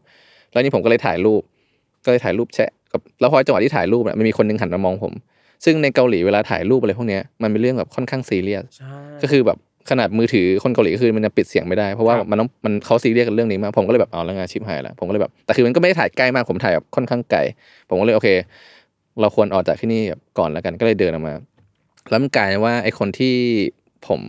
[0.53, 1.43] แล้วนี่ผมก็เลยถ่ายรูป
[2.05, 5.13] ก็เลยถ่ายรูปแชะกับแล้วพอจังหวะที่ถ่ายรูปเนี่ยมันมีคนหนึงหันมามองผม
[5.65, 9.59] ซึ่งในเกาหลีเวลาถ่ายรูปอะไรพวกเนี้ยมันเป็นเรื่องแบบค่อนข้างซีเรียสใช่ก็คือแบบ
[9.91, 17.41] ขนาดมือถือคนเกาหลีก็คือมันจะปิดเสียงไม่ได้เพราะว่าครับมันต้องมันเขาซีเรียสกับเรื่องนี้มากผมก็เลยแบบเอาแล้วงานชิปหายแล้วผมก็เลยแบบแต่คือมันก็ไม่ได้ถ่ายใกล้มากผมถ่ายแบบค่อนข้างไกล
[17.89, 18.29] ผมก็เลยโอเค
[19.21, 21.35] เราควรออกจากที่นี่แบบก่อนแล้วกันก็เลยเดินออกมา
[22.11, 23.35] แล้วมันกลายเป็นว่าไอคนที่
[24.07, 24.21] ผม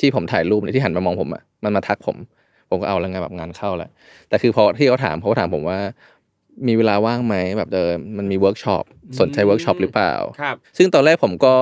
[0.00, 2.16] ที่ผมถ่ายรูปเนี่ยที่หันมามองผมอะมันมาทักผม
[2.70, 3.90] ผมก็เอาแล้วไงานแบบงานเข้าแล้ว
[4.28, 5.78] แต่คือพอที่เขาถามเขาก็ถามผมว่า
[6.68, 8.84] มีเวลาว่างไหมแบบเออมันมีเวิร์กช็อป
[9.20, 11.52] สนใจเวิร์กช็อปหรือเปล่าครับซึ่งตอนแรกผมก็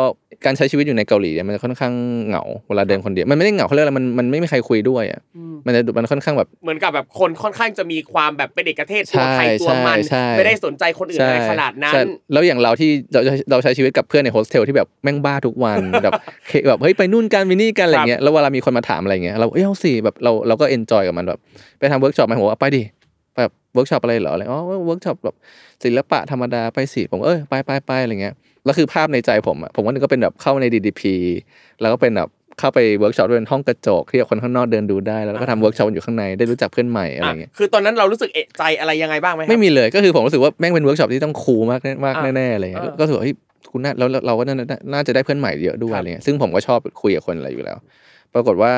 [0.44, 1.92] การใช้ชีวิตอยู่ในเกาหลีเนี่ยมันจะค่อนข้าง
[2.28, 5.20] เหงาเวลาเดินคนเดียวมันไม่ได้เหงาเขาเรียกอะไรมันมันไม่มีใครคุยด้วยอะ
[5.66, 16.12] มันจะมันค่อนข้างแบบเหมือนกับแบบคนค่อนข้างจะมีความแบบเป็นเอกเทศตัวใครใช่ตัวมันใช่ไม่ได้สนใจคนอื่นอะไรขนาดนั้นใช่แล้วอย่างเราที่เราเราใช้ชีวิตกับเพื่อนในโฮสเทลที่แบบแม่งบ้าทุกวันแบบ
[16.48, 21.38] เคแบบเฮ้ยไปนู่นกันไปนี่กันอะไรเงี้ยแล้วเวลามีคนมาถามอะไรเงี้ยเราเอ้ยเอาสิแบบเราเราก็ enjoy กับมันแบบ
[21.78, 22.97] ไปทำเวิร์กช็อปไหมผมว่าไปดิแบบ
[23.74, 25.36] เวิร์กช็อปอะไรเหรออะไรอ๋อเวิร์กช็อปแบบ
[25.84, 31.02] ศิลปะธรรมดาไปสิผมก็เออไปไปไปอะไรเงี้ยแล้วคือภาพในใจผมอะผมว่านึกก็เป็นแบบเข้าใน DDP
[31.80, 32.28] แล้วก็เป็นแบบ
[32.58, 43.34] เข้าไปเวิร์กช็อปเป็นห้องกระจกที่คนข้างนอกเดินดูได้แล้วก็ทำเวิร์กช็อปอยู่ข้างในได้รู้จักเพื่อนใหม่อะไรอะเงี้ยคือตอนนั้นเรารู้สึกเอะใจอะไรยังไงบ้างไหมครับไม่มีเลยก็คือผมรู้สึกว่าแม่งเป็นเวิร์กช็อปที่ต้อง cool มากแน่มากอ่าแน่ๆอะไรเงี้ยอ่าก็รู้สึกว่าเฮ้ย
[43.72, 47.76] cool น่าแล้วแล้วเราก็น่าน่าน่าจะได้เพื่อนใหม่เยอะด้วยครับอะไรเงี้ยซึ่งผมก็ชอบคุยกับคนอะไรอยู่แล้ว
[48.34, 48.72] ปรากฏว่า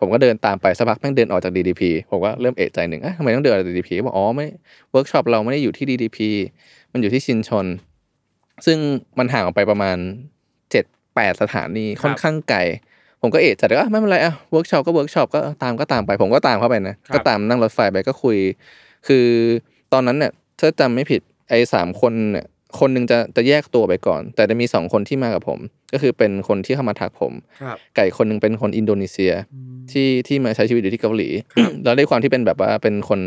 [0.00, 4.46] ผมก็เดินตามไปสักพักแม่งเดินออกจาก DDP ผมก็เริ่มเอะใจหนึ่งอะทำไมต้องเดินออกจาก DDP บอกอ๋อไม่
[4.90, 6.18] เวิร์กช็อปเราไม่ได้อยู่ที่ DDP
[6.92, 7.66] มันอยู่ที่ชินชอน
[8.66, 8.78] ซึ่ง
[9.18, 9.96] มันห่างออกไปประมาณ
[10.70, 10.84] เจ็ด
[11.14, 12.58] แปดสถานีค่อนข้างไกล
[13.20, 18.36] ผมก็เอะใจแต่ก็อะไม่เป็นไรอะเวิร์กช็อปก็เวิร์กช็อปก็ตามก็ตามไป ผมก็ตามเข้าไปนะครับก็ตามนั่งรถไฟไปก็คุย
[19.06, 19.26] คือ
[19.92, 22.46] ตอนนั้นเนี่ยถ้าจำไม่ผิดไอ้สามคนเนี่ย
[22.78, 25.58] คนหนึ่งจะจะแยกตัวไปก่อน แต่จะมีสองคนที่มากับผม
[25.92, 29.32] ก็คือเป็นคนที่เข้ามาทักผมครับไอ้คนหนึ่งเป็นคนอินโดนีเซีย
[29.92, 31.28] ที่ที่มาใช้ชีวิตอยู่ที่เกาหลี
[31.84, 33.20] แล้วด้วยความที่เป็นแบบว่าเป็นคน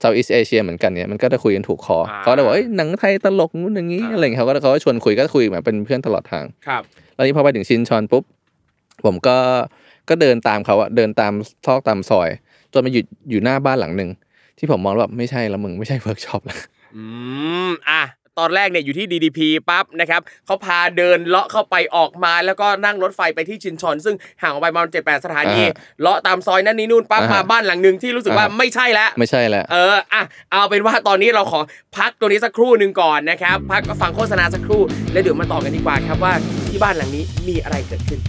[0.00, 6.82] Southeast Asia เหมือนกันเนี่ยมันก็จะคุยกันถูกคออ่าเขาเลยบอกเอ้ยหนังไทยตลกงู้นอย่างงี้อ่าอะไรอย่างเงี้ยเขาก็เขาก็ชวนคุยก็คุยแบบเป็นเพื่อนตลอดทางครับ
[7.14, 8.24] แล้วนี่พอไปถึงชินชอนปุ๊บ
[9.04, 9.36] ผมก็
[10.08, 11.32] ก็เดินตามเขาอะเดินตาม
[11.66, 12.28] ซอกตามซอย
[12.72, 14.10] จนมาหยุดอยู่หน้าบ้านหลังหนึ่ง
[14.58, 16.58] ที่ผมมองแล้วแบบไม่ใช่แล้วมึงไม่ใช่เวิร์กช็อปแล้ว
[16.96, 17.02] อื
[17.68, 18.02] มอะ
[18.38, 31.60] ตอนแรกเนี่ยอยู่ที่ DDP ปั๊บนะครับเขาพาเดินเลาะเข้าไปออกมาแล้วก็นั่งรถไฟไปที่ชินชอน ซึ่งห่างออกไปประมาณเจ็ดแปดสถานีอ่าเลาะตามซอยนั่นนี่นู่นปั๊บอ่ามาบ้านหลังหนึ่งที่รู้สึกว่าอ่าไม่ใช่แล้วไม่ใช่แล้วเอออะเอาเป็นว่าตอนนี้เราขอ
[31.98, 36.32] พักตัวนี้สักครู่หนึ่งก่อนนะครับพักฟังโฆษณาสักครู่ แล้วเดี๋ยวมาต่อกันดีกว่าครับว่า
[36.68, 38.20] ที่บ้านหลังนี้มีอะไรเกิดขึ้น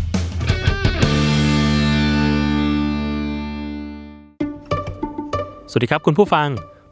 [5.72, 6.50] สวัสดีครับคุณผู้ฟัง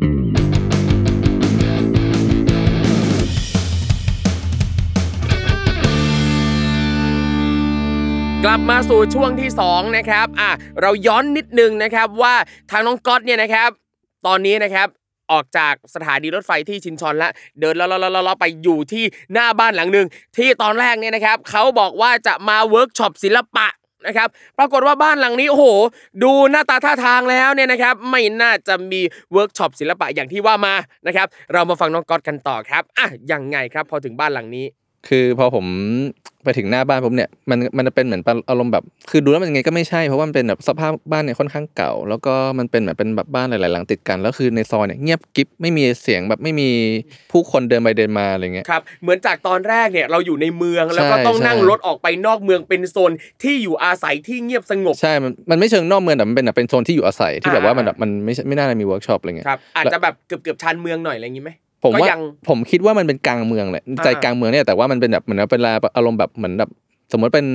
[8.50, 12.34] ลับมาสู่ช่วงที่2นะครับอะเราย้อนนิดนึงนะครับว่า
[12.70, 13.70] ทางน้องก๊อตเนี่ยนะครับ
[14.26, 14.88] ตอนนี้นะครับ
[15.32, 20.06] ออกจากสถานีรถไฟที่ชินชอนแล้วเดินแล้วแล้วไปอยู่ที่หน้าบ้านหลังหนึ่ง
[20.36, 23.66] ที่ตอนแรกเนี่ยนะครับเขาบอกว่าจะมาเวิร์กช็อปศิลปะ
[24.06, 25.64] นะครับปรากฏว่าบ้านหลังนี้โอ้โห
[26.22, 29.00] ดูหน้าตาท่าทางแล้วเนี่ยนะครับไม่น่าจะมี
[29.32, 30.74] เวิร์กช็อปศิลปะอย่างที่ว่ามา
[31.06, 34.66] นะครับเรามาฟังน้องก๊อตกันต่อครับอะยังไงครับพอถึงบ้านหลังนี้
[35.08, 35.66] คือพอผม
[36.44, 46.68] ไปถึงหน้าบ้านผมเนี่ยมันมันจะเป็นเหมือนอารมณ์แบบ คือดูแล้วมันยังไงก็ไม่ใช่เพราะว่ามันเป็นแบบสภาพบ้านเนี่ยค่อนข้างเก่า แล้วก็มันเป็นแบบเป็นแบบบ้านหลายๆหลังติดกันแล้วคือในซอยเนี่ยเงียบกิ๊บไม่มีเสียงแบบไม่มี
[47.32, 61.50] ผู้คนเดินไปเดินมาอะไรเงี้ยครับเหมือนจากตอนแรกเนี่ยเราอยู่ในเมืองแล้วก็ใช่ต้องนั่งใช่รถออกไปนอกเมืองเป็นโซนที่อยู่อาศัยที่เงียบสงบใช่มันมันไม่เชิงนอกเมืองแต่มันเป็นแบบเป็นโซนที่อยู่อาศัยที่แบบว่ามันอ่าแบบมันไม่ใช่ไม่น่าจะมีเวิร์กช็อปอะไรเงี้ยครับอาจจะแบบเกือบเกือบๆชานเมืองหน่อยอะไรอย่างงี้ไหม
[61.82, 66.70] ผมก็ว่ายังผมคิดว่ามันเป็นกลางเมืองแหละอ่าใจกลางเมืองเนี่ยแต่ว่ามันเป็นแบบเหมือนว่าเป็นลาอารมณ์แบบเหมือนแบบ
[67.12, 67.46] สมมติเป็น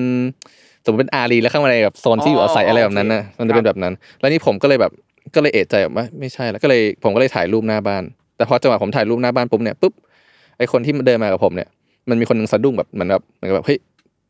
[0.86, 4.92] สมมติเป็นอารีแล้วเข้ามาในแบบโซนที่อยู่อาศัยอะไรแบบนั้นนะมันจะเป็นแบบนั้น แล้วนี่ผมก็เลยแบบ
[5.36, 8.04] ก็เลยเอะใจแบบว่าไม่ใช่แล้วก็เลยผมก็เลยถ่ายรูปหน้าบ้าน
[8.38, 9.94] แต่พอจังหวะผมถ่ายรูปหน้าบ้านปุ๊บเนี่ยปุ๊บ
[10.58, 11.68] ไอคนที่เดินมากับผมเนี่ย
[12.10, 13.80] มันมีคนหนึงสะดุ้งแบบเหมือนแบบเหมือนกับแบบเฮ้ย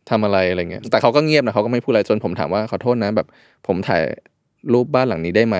[0.10, 3.27] ทำอะไรอะไรเงี้ยแต่เขาก็เงียบนะเขาก็ไม่พูดอะไรจนผมถามว่าขอโทษนะแบบ
[3.67, 4.01] ผมถ่าย
[4.73, 5.58] รูปบ้านหลังนี้ได้ไหม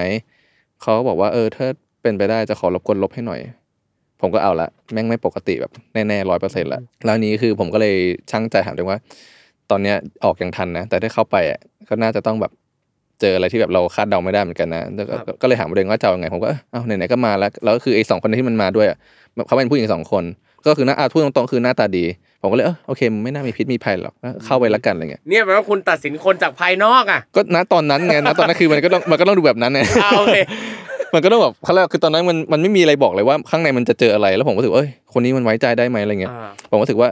[0.82, 1.66] เขาก็บอกว่าเออถ้า
[2.02, 3.40] เป็นไปได้จะขอรบกวนลบให้หน่อย
[4.22, 7.96] ผมก็เอาละแม่งไม่ปกติแบบแน่ๆร้อยเปอร์เซ็นต์ละแล้วนี้คือผมก็เลย
[8.32, 9.00] ช่างใจถามตัวเองว่า
[9.70, 12.52] ตอนเนี้ยออกยังทันนะ แต่ถ้าเข้าไปอะก็น่าจะต้องแบบ
[13.22, 18.98] เจออะไรที่แบบเราคาดเดาไม่ได้เหมือนกันนะแล้วก็ครับก็เลยถามตัวเองว่าจะเอายังไงผมก็เอ้าเอาไหนๆก็มาแล้วแล้วก็คือไอ้สองคนที่มันมาด้วยอะ
[19.48, 20.24] เขาเป็นผู้หญิงสองคน
[20.68, 22.06] ก็คือหน้าอาพูดตรงๆคือหน้าตาดี
[22.42, 30.38] ผมก็เลยเออโอเคไม่น่ามีพิษมีภัยหรอกก็เข้าไปละกันอะไรเงี้ยเนี่ยแปลว่าคุณตัดสินคนจากภายนอกอะก็ณตอนนั้นไงณตอนนั้นคือมันก็ต้องมันก็ต้องดูแบบนั้นไงอ่าโอเค
[31.14, 37.10] มันก็ต้องแบบเขาเรียกว่าคือตอนนั้นมันมันไม่มีอะไรบอกเลยว่าข้างในมันจะเจออะไร แล้วผมก็รู้สึกว่าเอ้ยคนนี้มันไว้ใจได้ไหมอะไรเงี้ยอ่าผมก็รู้สึกว่า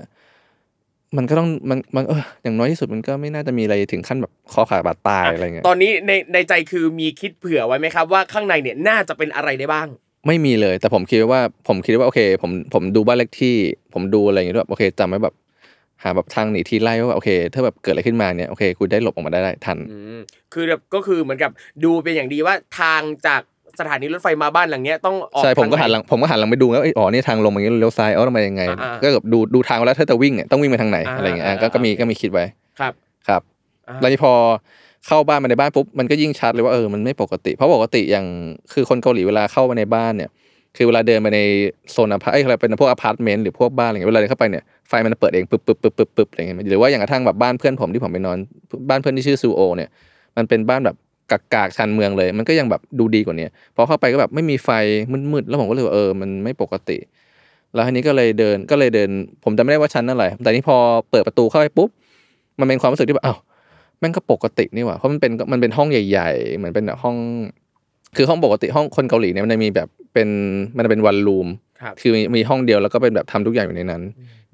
[1.17, 9.87] มันก็ต้องมันมันเอออย่างน้อยที่สุดมันก็ไม่น่าจะมีอะไรถึงขั้นแบบคอขาดบาดตายอะไรเงี้ยตอนนี้ในในใจคือมีคิดเผื่อไว้ไหมครับ ว่าข้างในเนี่ยน่าจะเป็นอะไรได้บ้าง
[10.27, 13.55] ไม่มีเลย แต่ผมคิดว่าผมคิดว่าโอเค ผมผมดูบ้านเลขที่
[13.93, 15.35] ผมดูอะไรอย่างเงี้ยด้วยโอเคจำไว้แบบ
[16.03, 20.19] หาแบบทางหนีทีไล่ว่าโอเคถ้าแบบเกิดอะไรขึ้นมาเนี่ยโอเคคุณได้หลบออกมาได้ได้ทันอืม
[20.53, 21.51] คือแบบก็คือเหมือนกับ
[21.83, 23.41] ดูเป็นอย่างดีว่าทางจาก
[23.81, 32.45] สถานีรถไฟมาบ้านหลังเนี้ยต้องออกใช่ผมก็ทาหันหลังผมก็หันหลังไปดูแล้วเอ้ยอ๋อนี่ทางลงอย่างงี้เลี้ยวซ้ายเอ้าทำไมยังไงอ่าๆก็แบบดูดูทางไว้แล้วถ้าจะวิ่งเนี่ยต้องวิ่งไปทางไหนอ่าอะไรอย่างเงี้ยอะอ่าก็ก็มีโอเคก็มีคิดไว้
[32.79, 32.93] ครับ
[33.27, 33.41] ครับ
[33.87, 34.33] อ่าแล้วนี่พอ
[35.07, 38.25] เข้าบ้านมาในบ้านปุ๊บมันก็ยิ่งชัดเลยว่าเออมันไม่ปกติ เพราะปกติอย่าง
[38.73, 40.29] คือคนเกาหลีเวลาเข้ามาในบ้านเนี่ย
[40.77, 41.39] คือเวลาเดินไปใน
[41.91, 48.37] โซนอพาร์ตเอ้ยอะไรเป็นพวกอพาร์ตเมนต์หรือพวกบ้านอะไรเงี้ยเวลาเดินเข้าไปเนี่ยไฟมันเปิดเองปึ๊บปึ๊บปึ๊บปึ๊บปึ๊บอะไรเงี้ยหรือว่าอย่างกระทั่งแบบบ้านเพื่อนผมที่ผมไปนอน
[48.89, 49.89] บ้านเพื่อนที่ชื่อซูโอเนี่ย
[50.37, 50.95] มันเป็นบ้านแบบ
[51.31, 54.69] กากากๆชานเมืองเลย มันก็ยังแบบดูดีกว่านี้พอเข้าไปก็แบบไม่มีไฟ
[55.33, 56.97] มืดๆแล้วผมก็เลยว่าเออมันไม่ปกติ
[57.73, 59.09] แล้วทีนี้ก็เลยเดินก็เลยเดิน
[59.43, 60.77] ผมจำไม่ได้ว่าชั้นอะไรแต่นี่พอ
[61.11, 61.89] เปิดประตูเข้าไปปุ๊บ
[62.59, 63.39] มันเป็นความรู้สึกที่แบบอ้าว
[63.99, 67.15] แม่งก็ปกตินี่หว่าเพราะมันเป็นมันเป็นห้องใหญ่ ๆ เหมือนเป็นแบบห้อง
[68.17, 70.29] คือห้องปกติห้องคนเกาหลีเนี่ยมันจะมีแบบเป็น
[70.75, 71.47] มันจะเป็นวันรูม
[71.81, 74.01] ครับคือมีมีห้องเดียวแล้วก็เป็นแบบทำทุกอย่างอยู่ในนั้น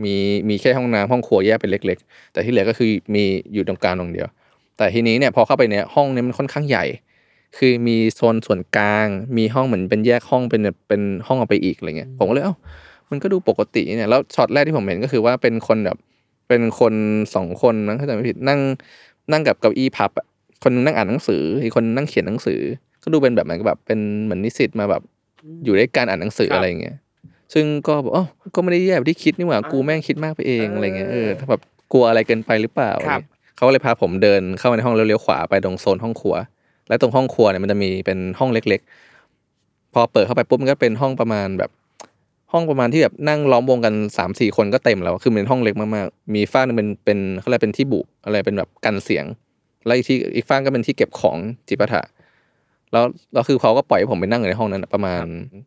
[0.03, 0.13] มี
[0.49, 4.27] มีแค่ห้องน้ำห้องครัวแยกเป็นเล็ก ๆ แต่ที่เหลือก็คือมีอยู่ตรงกลางตรงเดียว
[4.77, 6.85] แต่ทีนี้เนี่ยพอเข้าไปเนี่ยห้องเนี่ยมันค่อนข้างใหญ่
[7.57, 12.55] คือมีโซนส่วนกลาง มีห้องเหมือนเป็นแยกห้องเป็นแบบเป็นห้องออกไปอีกอะไรเงี้ยผมก็เลยเอ้า
[13.09, 15.97] มันก็ดูปกติเนี่ยแล้วช็อตแรกที่ผมเห็นก็คือว่าเป็นคนแบบ
[16.47, 16.93] เป็นคน
[17.35, 18.59] สองคนนะถ้าจำไม่ผิดนั่ง
[19.31, 20.25] นั่งกับเก้าอี้พับอะ
[20.63, 22.59] คนนึงนั่งอ่านหนังสืออีกคนนั่งเขียนหนังสือ
[23.03, 25.01] ก็ดูเป็นแบบเหมือนกับแบบเป็นเหมือนนิสิตมาแบบ
[25.63, 26.95] อยู่ด้วยการอ่านหนังสือครับอะไรเงี้ย
[27.53, 31.61] ซึ่งก็บอกอ๋อก็ไม่ได้แย่แบบที่คิดนี่หว่ากูแม่งคิดมากไปเองเออออะไรเงี้ยเออถ้าแบบ
[31.93, 33.23] กลัวอะไรเกินไปหรือเปล่าครับ
[33.57, 36.35] เขาก็เลยพาผมเดินเข้ามาในห้องแล้วเลี้ยวขวาไปตรงโซนห้องครัว
[36.87, 38.81] และตรงห้องครัวเนี่ยมันจะมีเป็นห้องเล็ก
[39.37, 41.71] ๆ พอเปิดเข้าไปปุ๊บมันก็เป็นห้องประมาณแบบ
[42.51, 49.25] ห้องประมาณที่แบบนั่งล้อมวงกันสามสี่คนก็เต็มแล้วคือมันเป็นห้องเล็กมากๆมีฝาหนึ่งเป็นเป็นเขาเรียกเป็นที่บุอะไรเป็นแบบกันเสียง
[49.85, 52.01] แล้วอีกที่อีกฝาก็เป็นที่เก็บของจิปาถะ
[52.91, 55.23] แล้วแล้วคือเขาก็ปล่อยให้ผมไปนั่งอยู่ในห้องนั้นนะประมาณ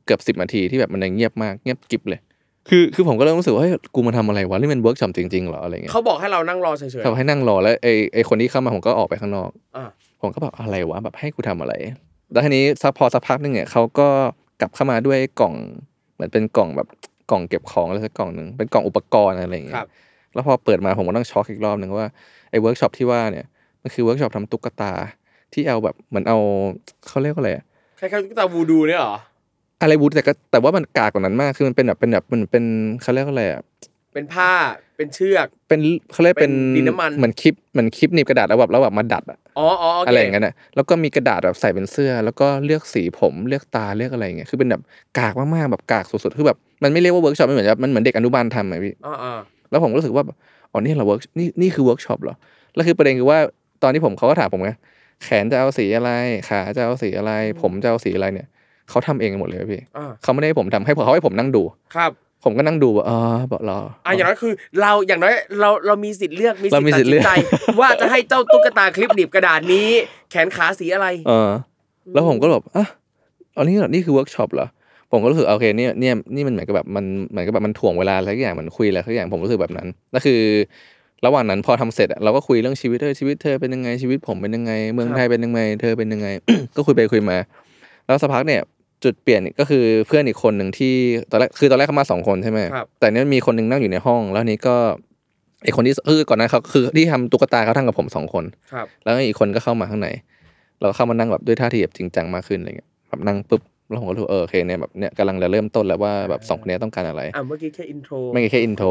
[0.07, 2.21] เกือบสิบนาทีที่แบบมันยังเงียบมากเงียบกริบเลย
[2.69, 9.85] คือคือผมก็เริ่มรู้สึกว่าเฮ้ยกูมาทำอะไรวะนี่มันเวิร์กช็อปจริงๆเหรออะไรเงี้ยเขาบอกให้เรานั่งรอเฉยเขาให้นั่งรอแล้วไอ้ไอ้คนที่เข้ามาผมก็ออกไปข้างนอกๆอ่า
[10.21, 11.75] ผมก็แบบอะไรวะแบบให้กูทำอะไร
[12.33, 14.09] แล้วทีนี้สักพอสักพักหนึ่งเนี่ยเขาก็
[14.61, 15.55] กลับเข้ามาด้วยกล่อง
[16.15, 16.89] เหมือนเป็นกล่องแบบ
[17.31, 19.89] กล่องเก็บของอะไรสักกล่องหนึ่งเป็นกล่องอุปกรณ์อะไรอย่างเงี้ครับ
[20.35, 22.07] แล้วพอเปิดมาผมก็ต้องช็อกอีกรอบหนึ่งว่า
[22.51, 23.47] ไอ้เวิร์กช็อปที่ว่าเนี่ย
[23.83, 24.93] มันคือเวิร์กช็อปทำตุ๊กตา
[25.53, 26.39] ที่เอาแบบเหมือนเอา
[27.09, 27.65] เขาเรียกว่าอะไรอะ
[27.99, 29.17] คล้ายๆตุ๊กตาวูดูเนี่ยเหรอ
[29.81, 32.65] อะไรวูดูแต่ก็แต่ว่ามันกากกว่านั้นมากคือมันเป็นแบบเป็นแบบมันเป็น
[33.03, 33.63] เขาเรียกว่าอะไรอะ
[34.15, 34.51] เป็นผ้า
[34.97, 35.81] เป็นเชือก เป็น
[36.13, 44.83] เขาเรียกเป็นเป็นดินน้ำมันเหมือนคลิปเหมือนคลิปหนีบกระดาษแล้วแบบแล้วแบบมาดัดอะอ๋ออ๋อโอเคอะไรอย่างเงี้ยนะแล้วก็มีกระดาษแบบใส่เป็นเสื้อ แล้วก็เลือกสีผมเลือกตาเลือกอะไรอย่างเงี้ยคือเป็นแบบ
[45.19, 49.39] กากมากๆแบบกากสุดๆคือแบบมันไม่เรียกว่าเวิร์กช็อปมันเหมือนแบบมันเหมือนเด็กอนุบาลทำอะพี่อ่าอ่า
[49.71, 50.25] แล้วผมก็รู้สึกว่า
[50.73, 52.37] อ๋อนี่เหรอเวิร์กนี่นี่คือเวิร์กช็อปเหรอ
[52.75, 53.39] แล้วคือประเด็นคือว่า
[53.83, 54.71] ตอนที่ผมเขาก็ถามผมไง
[55.25, 56.11] แขนจะเอาสีอะไร
[56.49, 58.49] ขาจะเอาสีอะไร ผมจะเอาสีอะไรเนี่ย
[58.91, 61.63] เขาทำเองหมดเลยพี่อ่าเขาไม่ได้ให้ผมทำให้เขาให้ผมนั่งดู
[61.95, 62.13] ครับ
[62.45, 63.19] ผมก็นั่งดูว่าอ๋อ
[63.53, 67.33] บอกรออะอย่างน้อยคือ เราอย่างน้อยเราเรามีสิทธิ์เลือกมีสิทเรามีธิ์สิตัทธิ์เลือกเรามีสิทธิ์ตัดสิอกนใจ
[67.81, 69.89] ว่าจะให้เจ้าตุ๊กตาคลิปหนีบกระดาษนี้
[70.31, 71.51] แขนขาสีอะไร เออ
[72.15, 72.87] แล้วผมก็แบบอะ
[73.57, 74.69] อันนี้เหรอนี่คือเวิร์กช็อปเหรอ
[75.13, 80.41] ผมก็รู้สึกโอเคเนี่ยเนี่ยนี่มันเหมือนกับแบบมันเหมือนกับแบบมันถ่วงเวลาอะไรสักอย่างเหมือนคุยอะไรสักอย่างผมรู้สึกแบบนั้นแล้วคือ
[81.25, 86.29] ระหว่างนั้นพอทำเสร็จอะเราก็คุยเรื่องชีวิตเธอชีวิตเธอเป็นยังไงชีวิตผมเป็นยังไง เมืองไทยเป็นยังไงเธอเป็นยังไง
[86.77, 87.37] ก็คุยไปคุยมา
[88.07, 88.61] แล้วสักพักเนี่ย
[89.05, 90.95] จุดเปลี่ยนก็คือเพื่อนอีกคนหนึ่งที่
[91.31, 94.77] ตอนแรกคือตอนแรกเขามาสองคนใช่ไหมครับแต่เนี่ยมีคนหนึ่งนั่งอยู่ในห้อง แล้วนี้ก็
[95.65, 100.09] ไอ้คนที่คือก่อนนั้นเขาคือที่ทำตุ๊กตาเขาทำกับผมสองคนครับแล้วอีกคนก็เข้ามาข้างใน
[100.81, 108.89] แล้วก็เข้ามานั่งแบบด้วยท่าทีแบบจริงจังมากขึ้นอะไรเงี้ยแบบนั่งปุ๊บแล้วผมก็รู้เออโอเคเนี่ยแบบเนี่ยกำลังจะเริ่มต้นแล้วว่าแบบสองคนเนี้ยต้องการอะไรอะเมื่อกี้แค่ intro ไม่ใช่แค่ intro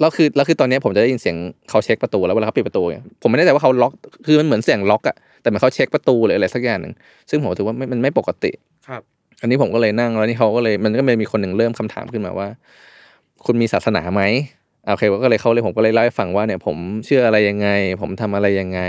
[0.00, 1.36] แล้วคือแล้วคือตอนเนี้ยผมจะได้ยินเสียง
[1.70, 3.92] เขาเช็คประตูแล้วเวลาเขาปิดประตูเนี่ยผมไม่แน่ใจว่าเขาล็อก
[4.26, 6.94] คือมันเหมือนเสียงล็อกอะแต่เหมือนเขาเช็คประตูหรืออะไรสักอย่างหนึ่ง
[7.30, 8.50] ซึ่งผมถือว่าไม่มันไม่ปกติ
[8.88, 9.02] ครับ
[9.40, 12.48] อันนี้ผมก็เลยนั่งแล้วนี่เขาก็เลยมันก็เลยมีคนหนึ่งเริ่มคำถามขึ้นมาว่า
[13.46, 14.22] คุณมีศาสนาไหม
[14.86, 16.76] อะโอเคก็เลยเขาเลยผมก็เลยเล่าให้ฟังว่าเนี่ยผม
[17.06, 17.68] เชื่ออะไรยังไง
[18.00, 18.80] ผมทำอะไรยังไง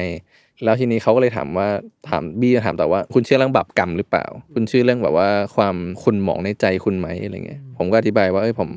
[0.63, 1.67] แล้วทีนี้เขาก็เลยถามว่า
[2.09, 8.69] ถามบี้ถามต่อว่า คุณเชื่อเรื่องบาปกรรมหรือเปล่า คุณเชื่อเรื่องแบบว่าความคุณหมองในใจคุณไหมอะไรเงี้ยผมก็อธิบายว่าเอ้ยผม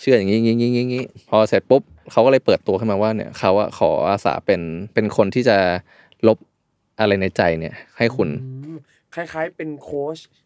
[0.00, 4.60] เชื่ออย่างนี้อย่างนี้อย่างนี้พอเสร็จปุ๊บเขาก็เลยเปิดตัวขึ้นมาว่าเนี่ยเขาอะขออาสาเป็น
[4.94, 5.56] เป็นคนที่จะ
[6.26, 6.38] ลบ
[7.00, 8.28] อะไรในใจเนี่ย ให้คุณ
[8.64, 8.78] อืม
[9.14, 10.45] คล้ายๆเป็นโค้ชไลฟ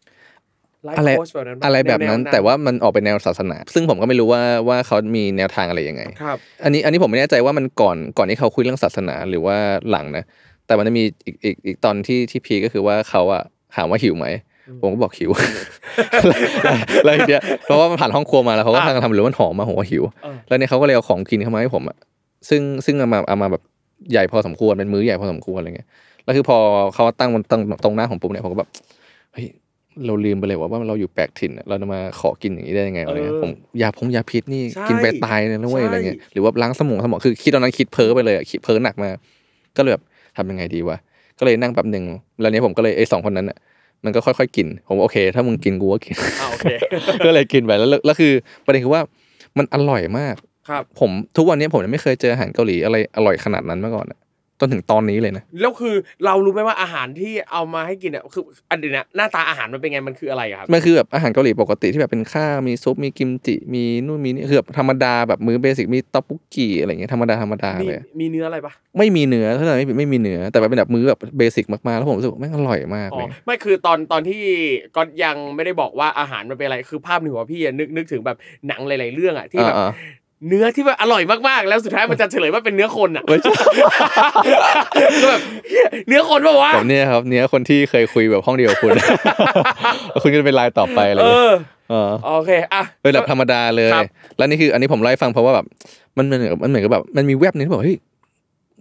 [0.97, 9.55] อะไรโค้ชแบบนั้นปอะไรแบบนั้นแวๆแต่ว่ามันออกเป็นแนวศาสนา ซึ่งผมก็ไม่รู้ว่าว่าเขามีแนวทางอะไรยังไงครับอันนี้อันนี้ผมไม่แน่ใจว่ามันก่อนก่อนที่เขาคุยเรื่องศาสนาหรือว่า
[9.89, 10.23] หลังนะ
[10.67, 13.43] แต่มันจะมีอีกอีกอีกตอนที่ที่พีคก็คือว่าเขาอะ
[13.75, 14.27] ถามว่าหิวไหม
[14.81, 15.31] ผมก็บอกหิว
[16.27, 16.39] แล้ว
[17.05, 21.97] แล้วทีเนี้ยเพราะว่ามันผ่านห้องครัวมาแล้วเขาก็อะทางทำหรือมันหอมมาผมก็หิวเออแล้วเนี่ยเขาก็เลยเอาของกินเข้ามาให้ผมอะ
[22.49, 23.63] ซึ่งซึ่งเอามาเอามาแบบ
[24.11, 25.87] ใหญ่พอสมควรเป็นมื้อใหญ่พอสมควรอะไรเงี้ย
[26.23, 26.57] แล้วคือพอ
[26.93, 28.69] เขาตั้งมันตั้งตรงหน้าของปุ๊บเนี่ยผมก็แบบ
[29.33, 29.45] เฮ้ย
[30.05, 33.51] เราลืมไปเลยว่าว่าเราอยู่แปลกถิ่นอะเราจะมาขอกินอย่างนี้ได้ยังไงอะไรเงี้ยเออผม
[33.81, 39.15] ยาพงยาพิษนี่ใช่กินไปตายเลยนะเว้ยใช่อะไรเงี้ยหรือว่าล้างสมองสมองคือคิดตอนนั้นคิดเพ้อไปเลยอะคิดเพ้อหนักมาก
[39.77, 40.03] ก็เลยแบบ
[40.37, 40.97] ทำยังไงดีวะ
[41.39, 42.03] ก็เลยนั่งแป๊บหนึ่ง
[42.41, 43.57] แล้วเนี้ยผมก็เลยไอ้สองคนนั้นอะ
[44.05, 46.65] มันก็ค่อยๆกิน ผมว่าโอเค ถ้ามึงกินกูก็กินอ่าโอเค
[47.25, 48.31] ก็เลยกินไปแล้วแล้วแล้วคือ
[48.65, 49.01] ประเด็นคือว่า
[49.57, 50.35] มันอร่อยมาก
[50.69, 54.19] ครับ ผมทุกวันนี้ผมยังไม่เคยเจออาหารเกาหลีอะไรอร่อยขนาดนั้นมาก่อนอะ
[54.61, 55.95] จนถึงตอนนี้เลยนะแล้วคือ
[56.25, 74.41] เรารู้ไหมว่าอาหารที่เอามาให้กินอะคืออันเดียวนะหน้าตาอาหารมันเป็นไงมันคืออะไรอะครับมันคือแบบอาหารเกาหลีปกติที่แบบเป็นข้าวมีซุปมีกิมจิมีนู่นมีนี่คือแบบธรรมดาแบบมื้อเบสิกมีต๊อกบุกกี้อะไรเงี้ยธรรมดาธรรมดามีเลยมีเนื้ออะไรปะไม่มีเนื้อถ้าเราไม่ผิดไม่มีเนื้อแต่ว่าเป็นแบบมื้อแบบเบสิกมากๆแล้วผมรู้สึกว่าแม่งอร่อยมากอ๋เลอยไม่คือตอนตอนที่
[74.95, 79.91] ก็ยังไม่ได้บอกว่าอาหารมันเป็นอะไรคือภาพในหัวพี่อะนึกนึกถึงแบบหนังหลาย ๆ เรื่องอะที่แบบอ่า
[80.47, 83.51] เนื้อที่แบบอร่อยมากๆ แล้วสุดท้ายมันจะเฉลยว่าเป็นเนื้อคนอะไม่ใช่
[85.21, 91.53] ก็แบบเหี้ยเนื้อคนปะวะแบบเนี้ยครับเนี้ยคนที่เคยคุยแบบห้องเดียวกับคุณแล้วคุณก็จะเป็นไลน์ต่อไปอะไรเอเงี้ยอ
[91.89, 94.05] เออโอเคอะเป็นแบบธรรมดาเลยครับ
[94.37, 95.65] แล้วนี่คืออันนี้ผมเล่าให้ฟังเพราะว่าแบบ
[96.17, 97.97] มันเหมือนกับมันเหมือนกับแบบมันมีแวบนึงที่บอกเฮ้ย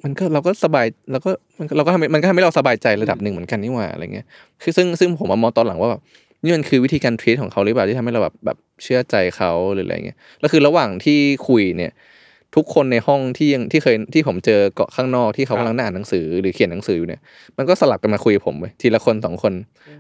[0.05, 4.27] มันก็เราก็สบายแล้วก็มันก็เราก็ทำให้มันก็ทำให้เราสบายใจระดับหนึ่งเหมือนกันนี่หว่าอะไรเงี้ย
[4.63, 6.01] คือซึ่งซึ่งผมมามองตอนหลังว่าแบบ
[6.43, 11.93] นี่มันคือวิธีการทรีตของเขาหรือเปล่าที่ทำให้เราแบบแบบเชื่อใจเขาหรืออะไรเงี้ยแล้วคือระหว่างที่คุยเนี่ย
[12.57, 17.21] ทุกคนในห้องที่ยังที่เคยที่ผมเจอเกาะข้างนอกที่เขาครับกำลังอ่านหนังสือหรือเขียนหนังสืออยู่เนี่ย
[17.59, 19.53] มันก็สลับกันมาคุยกับผมไปทีละคนสองคน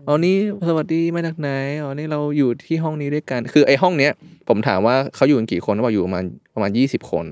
[0.06, 0.36] อ๋อนี่
[0.68, 1.50] สวัสดีมาจากไหน
[1.82, 4.12] อ๋อนี่เราอยู่ที่ห้องนี้ด้วยกัน คือไอ้ห้องเนี้ย
[4.48, 6.24] ผมถามว่าเขาอยู่กันกี่คนเขาบอกอยู่ประมาณ
[6.54, 7.26] ประมาณยี่สิบคน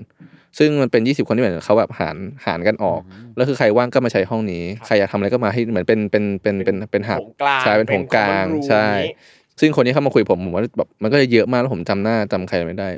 [0.59, 3.01] ซึ่งมันเป็นยี่สิบคนที่เหมือนเขาแบบหารหารกันออก
[3.37, 9.15] แล้วคือใครว่างก็มาใช้ห้องนี้ ใครอยากทำอะไรก็มาให้เหมือนเป็นเป็นเป็นเป็นเป็นหับโถงกลางใช่เป็นโถงกลางเป็น common room ใช่อย่างนี้
[9.61, 12.89] ซึ่งคนนี้เข้ามาคุยผมผมว่าแบบมันก็จะเยอะมากแล้วผมจำหน้าจำใครไม่ได้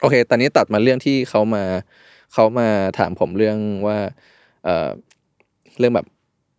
[0.00, 1.64] โอเค ตอนนี้ตัดมาเรื่องที่เขามา
[2.34, 3.98] เขามาถามผมเรื่องว่า
[4.64, 4.88] เอ่อ
[5.78, 6.06] เรื่องแบบ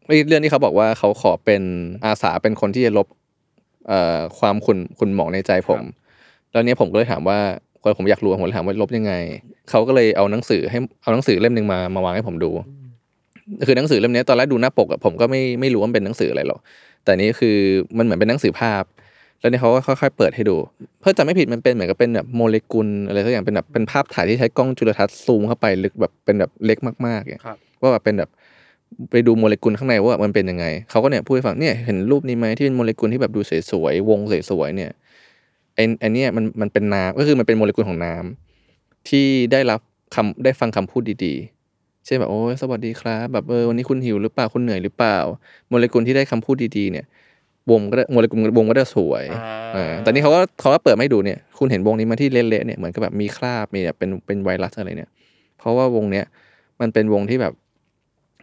[0.07, 1.61] เอ้ยเรื่องที่เขาบอกว่าเขาขอเป็น
[2.05, 3.07] อาสาเป็นคนที่จะลบ
[3.87, 5.81] เอ่อความขุ่นขุ่นหมองในใจผม
[6.51, 7.39] แล้วเนี้ยผมก็เลยถามว่า
[7.81, 9.13] คนผมอยากรู้ผมเลยถามว่าลบยังไง
[9.69, 12.51] เขาก็เลยเอาหนังสือให้เอาหนังสือเล่มหนึ่งมามาวางให้ผมดู
[13.67, 16.59] คือหนังสือเล่มเนี้ยตอนแรกดูหน้าปกอะผมก็ไม่ไม่รู้ว่ามันเป็นหนังสืออะไรหรอก
[17.03, 17.57] แต่นี่คือ
[17.97, 18.83] มันเหมือนเป็นหนังสือภาพ
[19.39, 20.55] แล้วเนี่ยเขาก็ค่อยๆเปิดให้ดู
[21.01, 28.29] เพื่อจะไม่ผิดมันเป็นเหมือนกับเป็นแบบโมเลกุลอะไรสักอย่างเป็นแบบเป็นภาพถ่ายที่ใช้กล้องจุลทรรศน์ซูมเข้าไปลึกแบบเป็นแบบเล็กมากๆเนี่ยครับว่าแบบเป็นแบบ
[29.11, 33.41] ไปดูโมเลกุลข้างในว่ามันเป็นยังไง เขาก็เนี่ยพูดให้ฟังเนี่ยเห็นรูปนี้ไหมที่เป็นโมเลกุลที่แบบดู
[33.71, 39.79] สวยๆวงสวยๆเนี่ยไอ้ไอ้เนี่ยมันมันเป็นน้ำก็คือมันเป็นโมเลกุลของน้ำที่ได้รับ
[40.15, 45.17] คำได้ฟังคำพูดดีๆ เช่นแบบโอ้ยสวัสดีครับ แบบเออวันนี้คุณหิวหรือเปล่าคุณเหนื่อยหรือเปล่า
[45.69, 47.05] โมเลกุลที่ได้คำพูดดีๆเนี่ย
[47.71, 49.43] วงก็ได้โมเลกุลวงก็ได้สวยอ่า
[49.75, 55.09] อ่าแต่นี่เขาก็เขาก็เปิดไม่ดูเนี่ย คุณเห็นวงนี้มาที่เละๆเนี่ยเหมือนกับแบบมีคราบมีแบบเป็นเป็นไวรัสอะไรเนี่ย
[55.57, 56.25] เพราะว่าวงเนี้ย
[56.81, 57.53] มันเป็นวงที่แบบ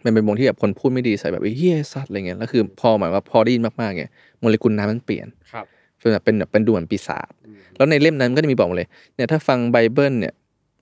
[0.04, 5.66] มันเป็นวงที่แบบคนพูดไม่ดีใส่แบบไอ้เฮียสัตว์อะไรเงี้ยแล้วคือพอหมายว่าพอได้ยินมากๆเนี่ยโมเลกุลน้ำมันเปลี่ยนครับ
[6.00, 7.30] เป็นแบบเป็นแบบเป็นดูเหมือนปีศาจ
[7.76, 10.34] แล้วในเล่มนั้นก็จะมีบอกมาเลยเนี่ยถ้าฟังไบเบิลเนี่ย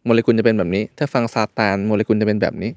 [0.04, 2.70] โมเลกุลจะเป็นแบบนี้ ถ้าฟังซาตานโมเลกุลจะเป็นแบบนี้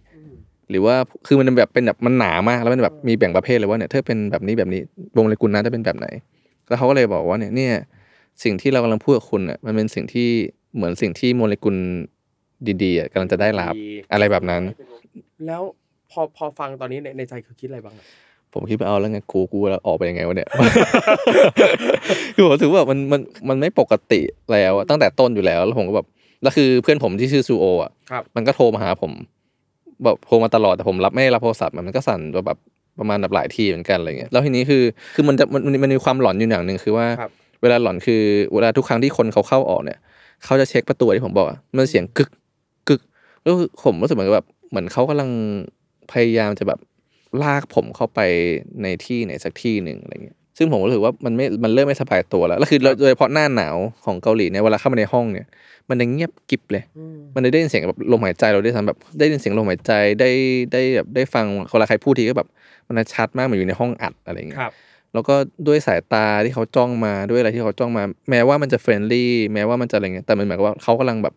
[0.70, 0.96] หรือว่า
[1.28, 4.82] คือมันแบบเป็นแบบมันหนามากแล้วมันแบบมีแบ่งประเภทเลยว่าเนี่ยถ้าเป็นแบบนี้แบบนี้
[5.16, 6.08] วงโมเลกุลนั้นจะเป็นแบบไหน
[6.68, 7.74] แล้วเขาก็เลยบอกว่าเนี่ยเนี่ย
[8.44, 10.30] สิ่งที่เรากำลังพูดกับคุณอะมันเป็นสิ่งที่
[10.76, 11.76] เหมือนสิ่งที่โมเลกุล
[12.84, 14.62] ดีๆอะกำลังจะได้รับดีอะไรแบบนั้น
[15.46, 15.62] แล้ว
[16.12, 18.06] พอพอฟังตอนนี้ในในใจคือคิดอะไรบ้างอะ
[18.54, 20.50] ผมคิดว่าเอาแล้วไงกูกูแล้วออกไปยังไงวะเนี่ย
[22.36, 26.08] คือผมรู้สึกว่ามันมันมันไม่ปกติแล้วอะตั้งแต่ต้นอยู่แล้วแล้วผมก็แบบ
[26.44, 29.12] แล้วคือเพื่อนผมที่ชื่อซูโออะครับมันก็โทรมาหาผม
[30.04, 32.58] แบบโทรมาตลอดแต่ผมรับไม่ได้รับโทรศัพท์มันก็สั่นแบบ
[33.00, 34.84] ประมาณแบบหลายทีเหมือนกันอะไรเงี้ยแล้วทีนี้คือ
[35.16, 37.32] คือมันจะมันมันมันมีความหลอนอยู่อย่างหนึ่งคือว่าครับ
[37.62, 38.22] เวลาหลอนคือ
[38.54, 40.00] เวลาทุกครั้งที่คนเขาเข้าออกเนี่ย
[40.46, 42.30] เขาจะเช็คประตูที่ผมบอกอะมันเสียงกึก
[42.90, 43.02] กึก
[43.42, 45.30] แล้วคือผมรู้สึกเหมือนกับแบบเหมือนเขากำลัง
[46.12, 46.80] พยายามจะแบบ
[47.44, 48.20] ลากผมเข้าไป
[48.84, 55.48] ในที่ไหนสักที่หนึ่งอะไรเงี้ยซึ่งผมรู้สึกว่ามันไม่มันเริ่มไม่สบายตัวแล้วแล้วคือโดยเฉพาะหน้าหนาวของเกาหลีเนี่ยเวลาเข้ามาในห้องเนี่ย
[55.90, 56.84] มันจะเงียบกริบเลย
[57.36, 60.30] มันได้ยินเสียงแบบลมหายใจเราได้ทำแบบได้ยินเสียงลมหายใจได้
[60.74, 62.48] ได้แบบได้ฟังเวลาใครพูดทีก็แบบ
[62.88, 64.74] มันจะชัดมากเหมือนอยู่ในห้องอัดอะไรเงี้ยครับ
[65.14, 65.36] แล้วก็
[65.68, 71.34] ด้วยสายตาที่เขาจ้องมาด้วยอะไรที่เขาจ้องมา แม้ว่ามันจะเฟรนลี่แม้ว่ามันจะอะไรเงี้ยแต่มันหมายความว่าเขากำลังแบบ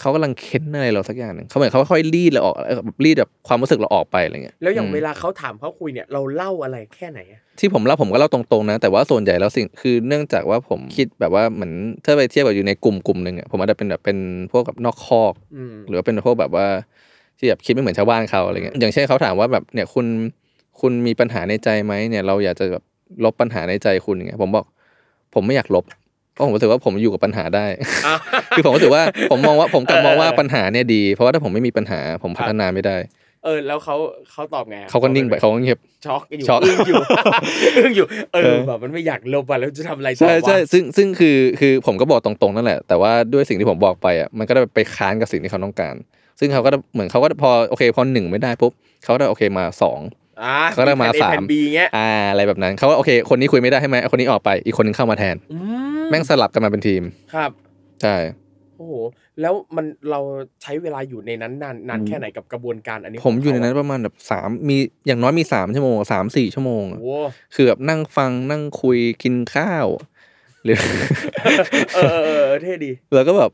[0.00, 11.72] เขากำลังเค้นอะไรเราสักอย่างหนึ่งเขาเหมือนเขาค่อยๆรีดเราออกเออแบบรีดแบบความรู้สึกเราออกไปอะไรเงี้ยแล้วอย่างมเวลาเขาถามเขาคุยเนี่ยเราเล่าอะไรแค่ไหนอะที่ผมเล่าผมก็เล่าตรงๆนะ แต่ว่าส่วนใหญ่แล้วสิ่งคือเนื่องจากว่าผมคิดแบบว่าเหมือน
[12.04, 14.18] ถ้าไปเทียบกับอยู่ในกลุ่มกลุ่มหนึ่งอะผมอาจจะเป็นแบบเป็น
[14.52, 16.66] พวกแบบนอกคอกอืมหรือว่าเป็นพวกแบบว่า
[17.38, 20.06] ที่แบบคิดไม่เหมือนชาวบ้านเขาอะไรเงี้ยอย่างเช่นเขาถามว่าแบบเนี่ยคุณ
[20.80, 22.82] คุณมีปัญหาในใจไหมเนี่ย เราอยากจะแบบ
[23.24, 24.66] ลบปัญหาในใจคุณอย่างเงี้ยผมบอก
[25.34, 25.84] ผมไม่อยากลบ
[26.34, 28.18] เพราะผมรู้สึกว่าผมอยู่กับปัญหาได้อะ
[28.56, 32.96] คือผมรู้สึกว่าผมมองว่าผมกลับมองว่าเออปัญหาเนี่ยดี เพราะว่าถ้าผมไม่มีปัญหาผมพัฒนาไม่ได้
[33.44, 33.96] เออ แล้วเขา
[34.32, 36.96] เขาตอบไงอะเขาก็นิ่งไปเขาก็เงียบช็อกอยู่ช็อกอึ้งอยู่
[37.78, 45.94] อึ้งอยู่เอเอออแบบมันไม่อยากลบอะแล้วจะทำอะไรต่อใช่วะใช่ซึ่งซึ่งคือคือผมก็บอกตรงๆนั่นแหละ แต่ว่าด้วยสิ่งที่ผมบอกไปอะมันก็ได้ไปค้านกับสิ่งที่เขาต้องการ
[46.40, 48.72] ซึ่งเขาก็ได้เหมือนเขาก็พอโอเคพอหนึ่งไม่ได้ปุ๊บ
[49.04, 50.00] เขาได้โอเคมาสอง
[50.42, 55.58] อะเขาได้มาแผ่น A สามแผ่นบีเงี้ยอ่าอะไรแบบนั้นเขาว่าโอเค คนนี้คุยไม่ได้ใช่ไหมเอาคนนี้ออกไปอีกคนนึงเข้ามาแทนอื
[55.92, 57.02] แม่งสลับกันมาเป็นทีม
[57.34, 57.50] ครับ
[58.02, 58.16] ใช่
[58.76, 58.92] โอ้โห
[59.40, 60.20] แล้วมันเรา
[60.62, 69.86] ใช้เวลาอยู่ในนั้นนานนานแค่ไหนกับกระบวนการอันนี้ผมอยู่ในขงนั้เขานประมาณแบบสามมีอย่างน้อยมีสามชั่วโมงสามสี่ชั่วโมงอะอะโอ้โหคือแบบนั่งฟังนั่งคุยกินข้าว
[70.64, 70.76] หรือ
[71.94, 73.50] เออเออเออเท่ดี แล้วก็แบบ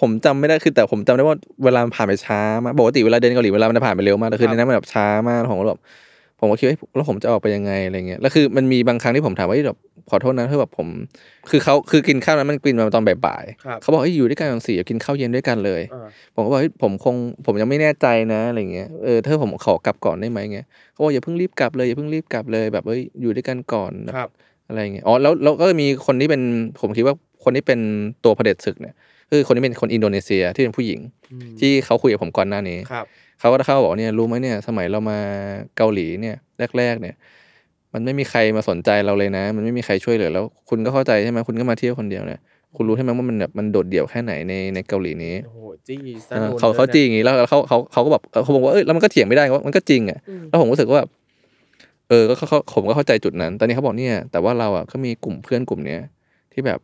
[0.00, 5.80] ผมจำไม่ได้คือแต่ผมจำได้ว่าเวลามันผ่านไปช้ามากปกติเวลาเดินเกาหลีเวลามันจะผ่านไปเร็วมากแต่คือครับในนั้นมันแบบช้ามากผมก็แบบ
[6.44, 9.78] ผมก็คิดว่าเฮ้ยแล้วผมจะออกไปยังไงอะไรเงี้ยแล้วคือมันมีบางครั้งที่ผมถามว่าเฮ้ยแบบ
[10.10, 10.88] ขอโทษนะคือแบบผม
[11.50, 17.16] คือเขาคือกินข้าวนั้นมันกินมาตอนบ่ายครับๆเขาบอกเฮ้ยอยู่ด้วยกันสี่กินข้าวเย็นด้วยกันเลยอ่าผมก็บอกเฮ้ยผมคง
[17.46, 24.30] ผมยังไม่แน่ใจนะอะไรเงี้ยเออถ้าผมขอกลับก่อนได้ไหมเงี้ยเขาบอกอย่าเพิ่งรีบกลับเลยอย่าเพิ่งรีบกลับเลยแบบเอ้ยอยู่ด้วยกันก่อนแบบครับ
[24.68, 26.42] อะไรเงี้ยอ๋อแล้วแล้วก็มีคนที่เป็น
[26.80, 27.14] ผมคิดว่า
[27.44, 27.80] คนที่เป็น
[28.24, 28.94] ตัวเผด็จศึกเนี่ย
[29.30, 31.00] คือคนที่เป็นคนอินโดนีเซียที่เป็นผู้หญิง
[31.32, 33.06] อืมที่เขาคุยกับผมก่อนหน้านี้ครับ
[33.40, 35.18] เขาก็เข้ามาบอกเนี่ยรู้ไหมเนี่ยสมัยเรามา
[35.76, 36.36] เกาหลีเนี่ย
[36.78, 37.14] แรก ๆ เนี่ย
[37.92, 42.40] มันไม่มีใครมาสนใจเราเลยนะ มันไม่มีใครช่วยเหลือแล้วคุณก็เข้าใจใช่ไหมคุณก็มาเที่ยวคนเดียวเนี่ย
[42.76, 51.08] คุณรู้ใช่ไหมว่ามันแบบมันโดดเดี่ยวแค่ไหนในในเกาหลีนี้โอ้โหจี้สเออนุนเขาเขาลยนะจริงอย่างนี้แล้วเขาเขาเขาก็แบบเขาบอกว่าเอ้ยแล้วมันก็เถียงไม่ได้ว่ามันก็จริงอะอืมแล้วผมรู้สึกว่าแบบ
[52.08, 56.00] เออก็เขาเขาผมก็เข้าใจจุดนั้น ตอนนี้เขาบอกเนี่ย แต่ว่าเราอะก็มีกลุ่มเพื่อนกลุ่มเนี้ย
[56.52, 56.78] ที่แบบ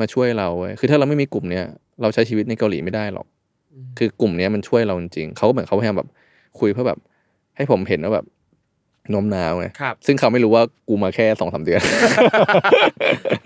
[0.00, 1.64] มาช่วยเราเว้ยคือถ้าเราไม่มีกลุ่มเนี้ย
[2.02, 3.26] เราใช้ชีวิตในเกาหลีไม่ได้หรอก
[3.98, 6.08] คือกลุ่มเนี้ยมันช่วยเราจริงๆเขาก็เหมือนเขาพยายามแบบ
[6.58, 6.98] คุยเพื่อแบบ
[7.56, 8.26] ให้ผมเห็นว่าแบบ
[9.10, 11.80] โน้มน้าวไงครับซึ่งเขาไม่รู้ว่ากูมาแค่สองสามเดือน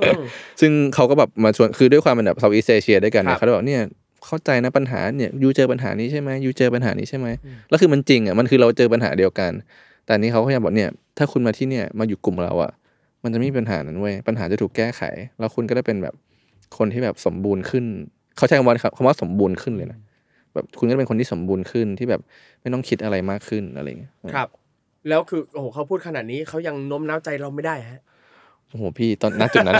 [0.07, 0.23] อืม
[0.61, 3.83] ซึ่งเขาก็แบบมาชวนคือด้วยความเป็นแบบ Southeast Asia ด้วยกันครัเนี่ยเขาเลยบอกเนี่ย
[4.27, 9.53] เข้าใจนะปัญหาเนี่ย you เจอปัญหานี้ใช่ไหม you เจอปัญหานี้ใช่ไหมอืมแล้วคือมันจริงอะมันคือเราเจอปัญหาเดียวกัน
[10.05, 12.73] แต่อันนี้เขาพยายามบอกเนี่ย ถ้าคุณมาที่เนี่ยมาอยู่กลุ่มเราอะ
[13.23, 15.03] มันจะไม่มีปัญหานั้นเว้ยปัญหาจะถูกแก้ไข
[15.39, 16.15] แล้วคุณก็ได้เป็นแบบ
[16.79, 17.85] คนที่แบบสมบูรณ์ขึ้น
[18.37, 19.99] เขาใช้คำว่าคำว่าสมบูรณ์ขึ้นเลยนะ
[20.55, 22.21] แบบคุณก็เป็นคนที่สมบูรณ์ขึ้นที่แบบ
[22.61, 24.49] ไม่ต้องคิดอะไรมากขึ้นอะไรอย่างเงี้ยครับ
[25.09, 28.01] แล้วคือโอ้โหเขาพูดขนาดนี้เขายังโน้มน้าวใจเราไม่ได้ฮะ
[28.69, 29.77] โอ้โหพี่ตอนณจุดนั้น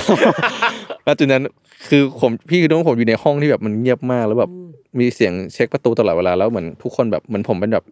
[1.07, 1.43] ณจุดนั้น
[1.89, 4.51] คือผมพี่คือต้องผมอยู่ในห้องที่แบบมันเงียบมากแล้วแบบ
[4.99, 7.85] มีเสียงเช็คประตูตลอดเวลาแล้วเหมือนทุกคนแบบเหมือนผมเป็นแบบ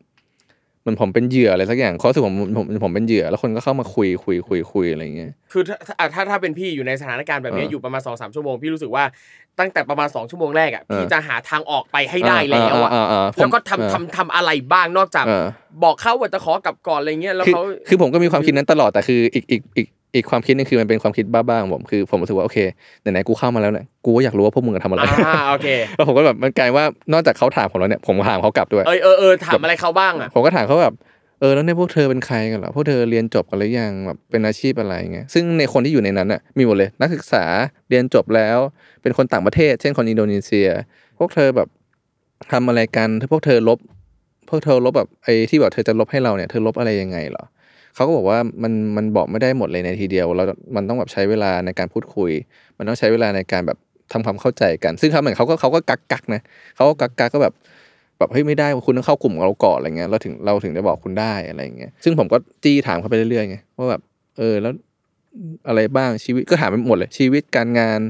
[0.83, 9.05] เหมือนผมเป็นเหยื่ออะไรสักอย่างเขารู้สึกผมผมผมเป็นเหยื่อ แล้วคนก็เข้ามาคุยคุยคุยคุยอะไรอย่างเงี้ยคือถ้าถ้าถ้าถ้าเป็นพี่อยู่ในสถานการณ์แบบนี้เอออยู่ประมาณสองสามชั่วโมงพี่รู้สึกว่า
[9.61, 15.47] ตั้งแต่ประมาณสองชั่วโมงแรกอะเออพี่จะหาทางออกไปให้ได้แล้วอะาาาผมแล้วก็ทำเออทำทำอะไรบ้างนอกจากเออ
[15.85, 22.59] บอกเขาว่าจะขอกลับก่อนอะไรเงี้ยแล้วคือเขาคือผมก็มีความคิดนั้นตลอดแต่คืออีกอีกอีก อีกความคิดนึงคือมันเป็นความคิดบ้าๆของผมคือผมรู้สึกว่าโอเค
[23.01, 30.95] ไหนๆกูเข้ามาแล้วเนี่ยกูก็อยากรู้ว่าพวกมึงจะทำอะไรอ่าโอเคแล้วผมก็แบบมันกลายว่านอกจากเขาถามผมแล้วเนี่ยผมก็ถามเขากลับด้วยเออเออเออถามอะไรเขาบ้างอะผมก็ถามเขาแบบ
[31.41, 37.45] เออแล้วเนี่ยพวกเธอเป็นใครกันเหรอพวกเธอเรียนจบกันหรือยังแบบเป็นอาชีพอะไรเงี้ยซึ่งในคนที่อยู่ในนั้นน่ะมีหมดเลยนักศึกษา
[37.89, 38.59] เรียนจบแล้ว
[39.03, 40.69] เป็นคนต่างประเทศ เช่นคนอินโดนีเซีย
[41.19, 41.69] พวกเธอแบบ
[42.53, 43.79] ทำอะไรกันถ้าพวกเธอลบ
[44.49, 47.45] พวกเธอลบแบบไอ้ที่บอกเธอจะลบให้เราเนี่ยเธอลบอะไรยังไงเหรอ
[47.95, 50.45] เขาก็บอกว่ามันมันบอกไม่ได้หมดเลยในทีเดียวเรา
[50.77, 52.31] มันต้องแบบใช้เวลาในการพูดคุย
[52.79, 53.79] มันต้องใช้เวลาในการแบบ
[54.13, 56.41] ทำความเข้าใจกัน ซึ่งเขาเหมือนเขาก็เขาก็กักกักๆนะ
[56.77, 57.55] เขาก็กักกักๆก็แบบ
[58.19, 64.03] แบบเฮ้ยไม่ได้คุณต้องเข้ากลุ่มของเราก่อนอะไรเงี้ยเราถึงเราถึงจะบอกคุณได้อะไรเงี้ยซึ่งผมก็จี้ถามเขาไปเรื่อยๆไงว่าแบบ
[64.39, 64.73] เออแล้ว
[65.69, 68.01] อะไรบ้างชีวิตก็ถามไปหมดเลยชีวิตการงาน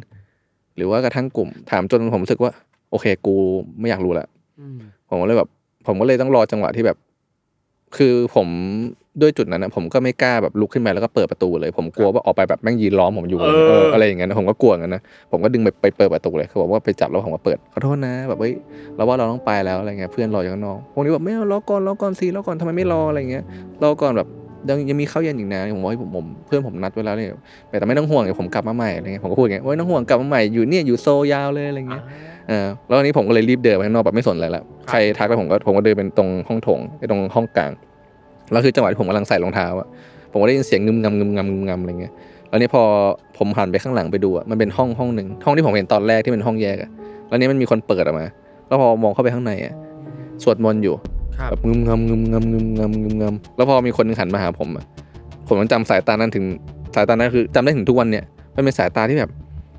[0.76, 2.52] หรือว่ากระทั่งกลุ่ม ถามจนผมรู้สึกว่า
[2.90, 3.36] โอเค กู
[3.80, 4.26] ไม่อยากรู้ละ
[4.60, 4.78] อืม
[5.08, 5.48] ผมก็เลยแบบ
[5.86, 6.96] ผมก็เลยต้องรอจังหวะที่แบบ
[7.96, 8.48] คือผม
[9.20, 15.02] ด้วยจุดนั้นนะผมก็ไม่กล้าแบบลุกขึ้นไปแล้วก็เปิดประตูเลย ผมกลัวว่าออกไปแบบแม่งยืนล้อมผมอยู่เออเอออะไรอย่างเงี้ยนะผมก็กลัวกันนะ
[15.32, 18.54] ผมก็ดึงไปไปเปิดประตูเลยเขาบอกว่าไปจับแล้วผมก็เปิดขอโทษนะ แบบเฮ้ย
[18.96, 23.44] เราว่าเราต้องไปแล้วอะไรเงี้ยเพื่อนรออยู่ข้างนอกพวกนี้แบบไม่เอารอก่อนรอก่อนสิรอก่อนทำไมไม่รออะไรเงี้ย
[23.82, 24.28] รอก่อนแบบ
[24.68, 27.28] ยังยังมีข้าวเย็นอีกนะผมบอกให้ผมผมเพื่อนผมนัดไว้แล้วเนี่ย
[27.78, 32.02] แต่ไม่ต้องห่วงเดี๋ยวผมกลับมาใหม่อะไรเงี้ยผมก็พูดอย่างเงี้ยว่าไม่ต้องห่วงกลับมาใหม่อยู่เนี่ยอยู่โซลยาวเลยอะไรเงี้ย
[32.48, 37.70] เออแล้วอันนี้ผมก็เลยรีบเดินไปข้างนอกแบบไม่สนอะไรละใครทักแล้วผมก็ผมก็เดินเป็นตรงห้องโถงไอ้ตรงห้องกลาง
[38.50, 39.88] แล้วคือจังหวะที่ผมกำลังใส่รองเท้าอะ
[40.32, 42.12] ผมก็ได้ยินเสียงงึมงำงึมงำงึมงำอะไรเงี้ย
[42.48, 42.82] แล้วนี่พอ
[43.38, 46.90] ผมหันไปข้างหลังไปดูอะมันเป็นห้องห้องหนึ่งห้องที่ผมเห็นตอนแรกที่เป็นห้องแยกอะ
[47.28, 48.26] แล้วนี่มันมีคนเปิดออกมา
[48.68, 49.74] แล้วพอมองเข้าไปข้างในอะ
[50.42, 50.94] สวดมนต์อยู่
[51.38, 54.84] ครับแบบงึมงำงึมงำงึมงำงึมงำแล้วพอมีคนหนึงหันมาหาผมอะ
[55.48, 56.44] ผมยังจำสายตานั้นถึง
[56.94, 58.24] สายตานั้นคือจำได้ถึงทุกวันเนี่ย
[58.56, 59.30] มันเป็นสายตาที่แบบ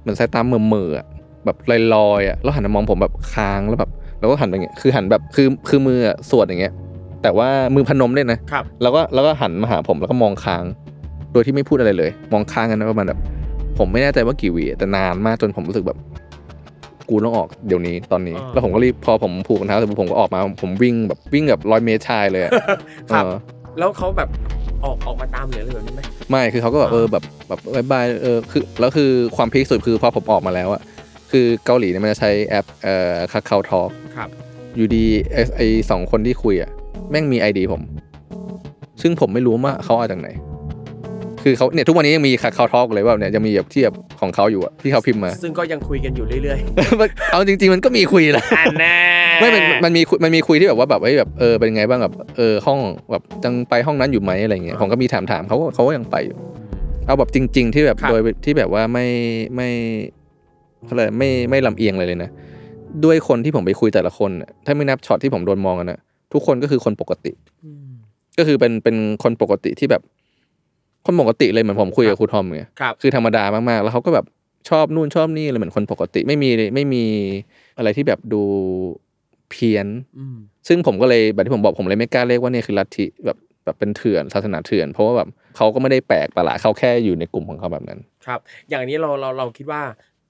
[0.01, 1.05] เหมือนสายตาเมื่อเมื่อะ
[1.45, 1.57] แบบ
[1.93, 6.73] ลอยๆอะแล้วหันมามองผมแบบค้างแล้วแบบ แล้วก็หันไปอย่างเงี้ยคือหันแบบคือคือมืออะสวดอย่างเงี้ย
[7.23, 10.63] แต่ว่ามือพนมด้วยนะครับ แล้วก็แล้วก็หันมาหาผมแล้วก็มองค้าง
[11.33, 13.19] โดยที่ไม่พูดอะไรเลย มองค้างกันนะประมาณแบบ
[13.77, 15.97] ผมไม่แน่ใจว่ากี่วิแต่นานมากจนผมรู้สึกแบบ
[17.09, 22.51] กูต้องออกเดี๋ยวนี้ตอนนี้ อ่า แล้วผมก็รีบพอผมผูกรองเท้าเสร็จปุ๊บผมก็ออกมา ผมวิ่งแบบวิ่งแบบร้อยเมตรชายเลยอะ
[23.11, 23.37] ครับ เออ
[23.79, 24.29] แล้วเขาแบบ
[24.83, 30.81] ออกออกมาตามหรืออะไรแบบนี้ไหม ไม่คือเขาก็แบบเออแบบแบบ bye bye เออคือแล้วคือความพีคสุดคือพอผมออกมาแล้วอะ
[31.31, 33.81] คือเกาหลีเนี่ยมันจะใช้แอปเอ่อ Kakao Talk
[34.15, 34.29] ครับ
[34.75, 36.71] อยู่ดีไอ้ไอสองคนที่คุยอะ
[37.11, 37.81] แม่งมีไอดีผม
[39.01, 40.29] ซึ่งผมไม่รู้ว่าเขาเอาจากไหน
[41.43, 46.59] คือเขาเนี่ยทุกวันนี้ยังมีคาคาทอกเลยว่าเนี่ยยังมีแบบที่แบบของเขาอยู่อะที่เขาพิมพ์มา ซึ่งก็ยังคุยกันอยู่เรื่อย
[47.31, 48.95] เอาจริง ๆ มันก็มีคุยแหละๆอันแน่
[49.39, 52.79] ไม่มันมันมีคุยมันมีคุยที่แบบว่าแบบเฮ้ยแบบเออเป็นไงบ้างแบบเออห้อง
[53.11, 56.37] แบบยังไปห้องนั้นอยู่ไหมอะไรเงี้ยผมก็มีถามถามเขาก็เขาก็ยังไปอยู่
[57.05, 59.07] เอาแบบจริง ๆ ที่แบบโดยที่แบบว่าไม่
[59.55, 59.69] ไม่
[60.85, 62.29] เขาเลยกไม่ไม่ลำเอียงเลยเลยนะ
[63.03, 65.99] ด้วยคนที่ผมไปคุยแต่ละคนน่ะถ้าไม่นับช็อตที่ผมโดนมองกันนะ
[66.33, 67.31] ทุกคนก็คือคนปกติ
[67.65, 67.91] อืม
[68.37, 70.01] ก็คือเป็นเป็นคนปกติที่แบบ
[71.05, 74.25] คนปกติเลยเหมือนผมคุยกับครูทอมไงครับคือธรรมดามากๆ แล้วเขาก็แบบ
[74.69, 77.03] ชอบนู่นชอบนี่เลยเหมือนคนปกติไม่มีไม่มี
[77.77, 78.41] อะไรที่แบบดู
[79.49, 79.87] เพี้ยน
[80.19, 85.27] อืมซึ่งผมก็เลยแบบที่ผมบอกผมเลยไม่กล้าเรียกว่าเนี่ยคือลัทธิแบบแบบเป็นเถื่อนศาสนาเถื่อน เพราะว่าแบบ
[85.57, 89.81] เขาก็ไม่ได้แปลกประหลาดเขาแค่อยู่ในกลุ่มของเขาแบบนั้น ครับ อย่างนี้เราเราเราคิดว่า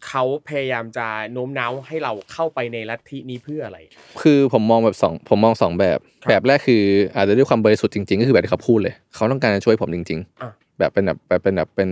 [0.07, 3.79] เขาพยายามจะโน้มน้าวให้เราเข้าไปในลัทธินี้เพื่ออะไร
[4.21, 6.83] คือผมมองแบบสองผมมองสองแบบครับแบบแรกคือ
[7.15, 11.89] อาจจะด้วยความบริสุทธิ์จริงๆ ก็คือแบบที่เขาพูดเลย เขาต้องการจะช่วยผมจริงอะๆแบบเป็นแบบแบบเป็นแบบเป็น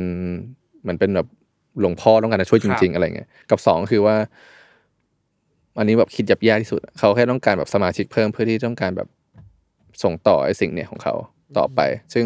[0.82, 1.28] เหมือนเป็นแบบ
[1.82, 4.16] หลวงพ่อต้องการจะช่วยจริง ๆ อะไรเงี้ย กับสองคือว่า
[5.78, 9.08] อันนี้แบบคิดยับยากที่สุด เขาแค่ต้องการแบบสมาชิกเพิ่มเพื่อที่ต้องการแบบ
[10.04, 11.14] ส่งต่อไอ้สิ่งเนี่ยของเขา
[11.58, 11.80] ต่อไป
[12.14, 12.26] ซึ่ง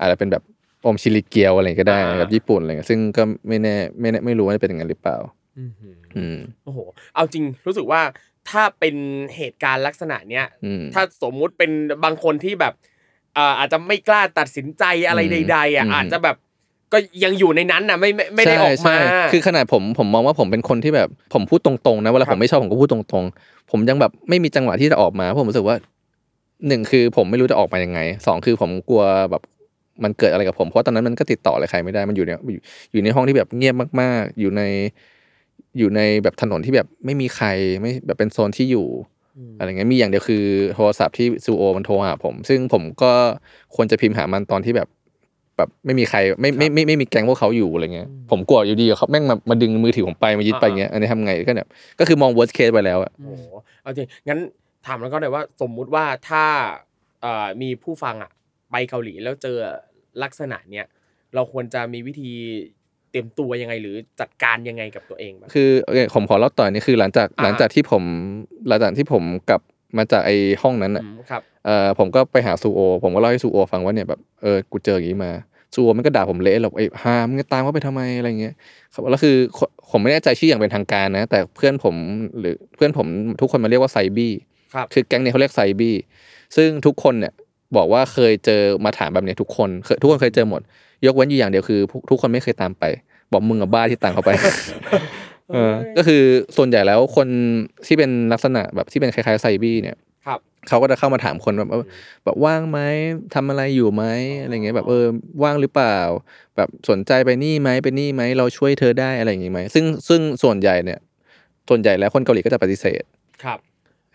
[0.00, 0.42] อาจจะเป็นแบบ
[0.88, 5.16] อมชิลิเกียวอะไรก็ได้อ่าแบบญี่ปุ่นอะไรเงี้ยซึ่งก็ไม่แน่ไม่แน่ไม่รู้ว่าจะเป็นอย่างนั้นหรือเปล่า
[5.58, 6.78] อือหืออืมโอ้โห
[7.14, 8.00] เอาจริงรู้สึกว่า
[8.50, 8.94] ถ้าเป็น
[9.36, 11.70] เหตุการณ์ลักษณะเนี้ยอืมถ้าสมมุติเป็น
[12.04, 12.74] บางคนที่แบบ
[13.34, 16.36] เอ่ออาจจะไม่กล้าตัดสินใจอะไรอืมใด ๆอะอืมอาจจะแบบ
[16.92, 25.76] ก็ยังอยู่ในนั้นน่ะไม่ไม่ไม่ได้ออกมาใช่ใช่คือขนาดผมผมมองว่าผมเป็นคนที่แบบผมพูดตรงๆนะเวลาครัผบมไม่ชอบผมก็พูดตรงๆ ผมยังแบบไม่มีจังหวะที่จะออกมาเพราะผมรู้สึกว่า
[26.68, 29.42] หนึ่งคือผมไม่รู้จะออกมายังไงสองคือผมกลัวแบบ
[30.04, 32.60] มันเกิดอะไรกับผม เพราะตอนนั้นมันก็ติดต่ออะไรใครไม่ได้มันอยู่ในอยู่
[32.92, 34.62] อยู่ในห้องที่แบบเงียบมาก ๆ อยู่ใน
[35.78, 37.46] อยู่ในแบบถนนที่แบบไม่มีใคร
[37.80, 38.86] ไม่แบบเป็นโซนที่อยู่
[39.58, 40.44] อะไรเงี้ยมีอย่างเดียวคือ
[40.74, 43.12] โทรศัพท์ที่ซูโอมันโทรหาผม ซึ่งผมก็
[43.74, 44.88] ควรจะพิมพ์หามันตอนที่แบบ
[45.56, 53.42] แบบไม่มีใครไม่ไม่ไม่ไม่ไม่มีแก๊งพวกเขาอยู่อะไรเงี้ยผมกลัวอยู่ดีเขาแม่งมามาดึงมือถือผมไปมายึดไปเงี้ยอันนี้ทำไงก็แบบก็คือมอง worst case ไปแล้วอะโอ้โห
[53.82, 54.38] เอาจริงงั้น
[54.86, 56.44] ถามแล้วก็เลยว่าสมมุติว่าถ้า
[57.22, 58.30] เอ่อมีผู้ฟังอะ
[58.70, 59.56] ไปเกาหลีแล้วเจอ
[60.22, 60.86] ลักษณะเนี้ย
[61.34, 62.32] เราควรจะมีวิธี
[63.10, 68.02] เตรียมตัวยังไงหรือจัดการยังไงกับตัวเองบ้างคือโอเคผมขอเล่าต่อนี่คือหลังจากอ่าหลังจากที่ผม
[68.68, 69.60] หลังจากที่ผมกลับ
[69.98, 75.30] มาจากไอ้ห้องนั้นอะอืมครับเอ่อผมก็ไปหาซูโอ ผมก็เล่าให้ซูโอ ฟังว่าเนี่ยแบบเออกูเจออย่างนี้มา
[75.74, 78.54] ซูโอมันก็ด่าผมเละหรอกไอ้ฮามึงจะตามเขาไปทำไมอะไรเงี้ย
[78.92, 79.36] ครับแล้วคือ
[79.90, 81.94] ผมไม่แน่ใจชื่ออย่างเป็นทางการนะ แต่เพื่อนผม
[82.38, 83.06] หรือเพื่อนผม
[83.40, 84.32] ทุกคนมาเรียกว่าไซบี้
[84.74, 85.94] ครับคือแก๊งเนี่ยเขาเรียกไซบี้
[86.56, 87.32] ซึ่งทุกคนเนี่ย
[87.76, 90.60] บอกว่าเคยเจอมาถามแบบเนี้ยทุกคนเคยทุกคนเคยเจอหมด
[91.06, 92.84] ยกเว้นอยู่อย่างเดียวคือพวกทุกคนไม่เคยตามไป
[93.32, 94.30] บอกมึงกับบ้าที่ตามเขาไป
[95.52, 96.22] เออก็คือ
[96.56, 97.28] ส่วนใหญ่แล้วคน
[97.86, 99.96] ที่เป็นลักษณะแบบที่เป็นคล้ายๆไซบี้เนี่ย
[100.26, 101.80] ครับเขาก็จะเข้ามาถามคนแบบว่า
[102.24, 102.78] แบบว่างไหม
[103.34, 104.04] ทำอะไรอยู่ไหม
[104.42, 105.04] อะไรเงี้ยแบบเออ
[105.42, 105.98] ว่างหรือเปล่า
[106.56, 110.98] แบบสนใจไปนี่ไหมไปนี่ไหมเราช่วยเธอได้อะไรอย่างงี้ไหมซึ่งซึ่งส่วนใหญ่เนี่ย
[111.68, 113.02] ส่วนใหญ่แล้วคนเกาหลีก็จะปฏิเสธ
[113.44, 113.58] ครับ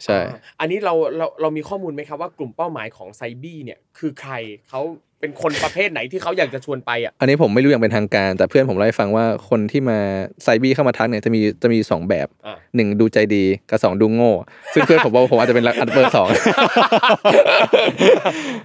[0.03, 4.33] ใช่อ่าอันนี้เราเราเรามีข้อมูลไหมครับว่ากลุ่มเป้าหมายของไซบี้เนี่ยคือใคร
[4.69, 4.81] เขา
[5.19, 9.99] เป็นคนประเภทไหนที่เขาอยากจะชวนไปอะ อันนี้ผมไม่รู้อย่างเป็นทางการ แต่เพื่อนผมเล่าให้ฟังว่าคนที่มา
[10.43, 14.33] ไซบี้เข้ามาทักเนี่ยจะมีจะมีสองแบบอ่าหนึ่งดูใจดีกับสองดูโง่
[14.73, 16.29] ซึ่งเพื่อนผมบอกว่าผมอาจจะเป็นอันเบอร์สอง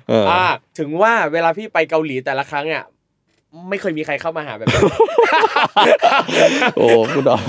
[0.09, 0.45] เอออ่า
[0.78, 2.85] ถึงว่าเวลาพี่ไปเกาหลีแต่ละครั้งเนี่ย
[3.71, 4.81] ไม่เคยมีใครเข้ามาหาแบบนี้
[6.77, 7.41] โอ้คุณดอก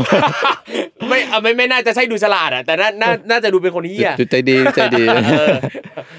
[1.10, 5.04] ไม่อะไม่ไม่น่าจะใช่ดูฉลาดอะแต่น่าน่าน่าจะดูเป็นคนเฮียจุดใจดีใจดี
[5.40, 5.56] เออ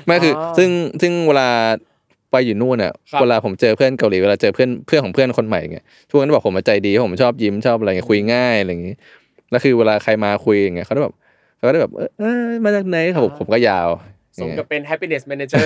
[0.07, 0.71] ไม่คือออซึ่ง
[1.03, 1.49] ซึ่งเวลา
[2.31, 8.95] ไปอยู่นู่นอะครับเวลาผมเจอเพื่อนเกาหลีเวลาเจอเพื่อนเพื่อนของเพื่อนคนใหม่เงี้ยทุกคนก็บอกผมมาใจดีผมชอบยิ้มชอบอะไรเงี้ยคุยง่ายอะไรอย่างงี้
[9.51, 11.15] แล้วคือเวลาใครมาคุยอย่างเงี้ยเขาจะแบบ
[11.57, 13.89] เขาก็จะแบบเออเออมาจากไหนครับผมผมก็ยาว
[14.41, 15.65] สมกับเป็น happiness manager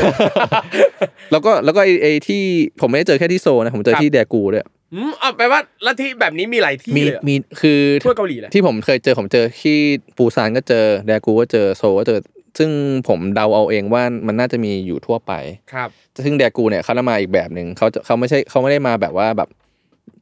[1.32, 2.42] แล้วก็แล้วก็ไอ้ไอ้ที่
[2.80, 4.64] ผมไม่ได้เจอแค่ที่โซลนะ ผมเจอครับที่แดกูด้วย
[4.94, 9.78] อืมอะแปลว่าลัทธิแบบนี้มีหลายที่มีเลยเหรอมีคือทั่วเกาหลีเลยที่ผมเคยเจอผมเจอที่
[10.16, 12.18] ปูซานก็เจอแดกูก็เจอโซลก็เจอ
[12.58, 12.70] ซึ่ง
[13.08, 15.32] ผมเดาเอาเองว่ามันน่าจะมีอยู่ทั่วไป
[15.72, 15.88] ครับ
[16.24, 19.48] ซึ่งแดกูเนี่ยเขาจะมาอีกแบบหนึ่งเขาจะเขาไม่ใช่เขาไม่ได้มาแบบว่าแบบ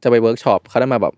[0.03, 1.13] จะไปเวิร์กช็อปเขาจะมาแบบ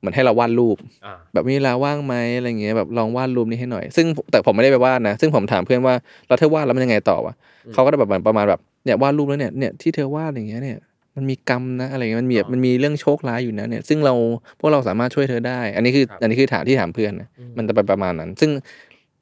[0.00, 5.94] เหมือนให้เราวาดรูปอ่าแบบมีเวลาว่างไหมอะไรเงี้ยแบบลองวาดรูปนี้ให้หน่อย ซึ่งแต่ผมไม่ได้ไปวาดนะ ซึ่งผมถามเพื่อนว่า
[6.28, 7.34] แล้วเธอวาดแล้วมันยังไงต่อวะ
[7.72, 10.78] เขาก็จะแบบเหมือนประมาณแบบเนี่ยวาดรูปแล้วเนี่ยเนี่ยที่เธอวาดอย่างเงี้ยเนี่ย
[11.16, 14.14] มันมีกรรมนะอะไรเงี้ยมันมีแบบมันมีเรื่องโชคร้ายอยู่นะเนี่ย ซึ่งเรา
[14.60, 17.28] พวกเราสามารถช่วยเธอได้ อันนี้คืออันนี้คือถามที่ถามเพื่อนนะ
[17.58, 18.50] มันจะเป็นประมาณนั้น ซึ่ง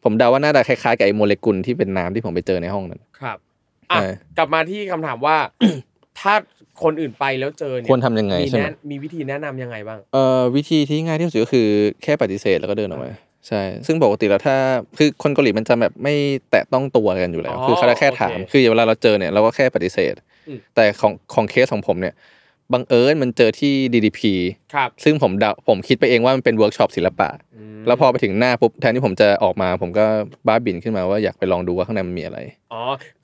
[0.04, 3.38] ผมเดาว่าน่าจะคล้ายๆกับไอ้โมเลกุลที่เป็นน้ำที่ผมไปเจอในห้องนั้นครับ
[3.90, 4.08] อะใช่
[4.38, 5.36] กลับมาที่คำถามว่า
[6.20, 6.34] ถ้า
[6.82, 11.66] คนอื่นไปแล้วเจอเนี่ยควรทำยังไงมีใช่ไหม แนะมีวิธีแนะนำยังไงบ้าง เอ่อวิธีที่ง่ายที่สุดก็คือ
[12.02, 13.12] แค่ปฏิเสธแล้วก็เดินออกมา
[13.48, 14.56] ใช่ ซึ่งปกติแล้วถ้า
[14.98, 16.14] คือคนเกาหลีมันจะแบบไม่
[16.50, 20.14] แตะต้องตัวกันอยู่แล้ว อ๋อคือเขาจะแค่ถามโอเคคือเวลาเราเจอเนี่ยเราก็แค่ปฏิเสธ
[20.48, 22.14] อืม แต่ของของเคสของผมเนี่ย
[22.72, 24.20] บังเอิญมันเจอที่ DDP
[24.74, 30.04] ครับซึ่งผมเดาผมคิดไปเองว่ามันเป็นเวิร์กช็อปศิลปะแล้วพอไปถึงหน้าปุ๊บแทนที่ผมจะออกมา ผมก็
[30.46, 32.38] บ้าบินขึ้นมาว่าอยากไปลองดูว่าข้างในมันมีอะไร
[32.72, 32.82] อ๋อ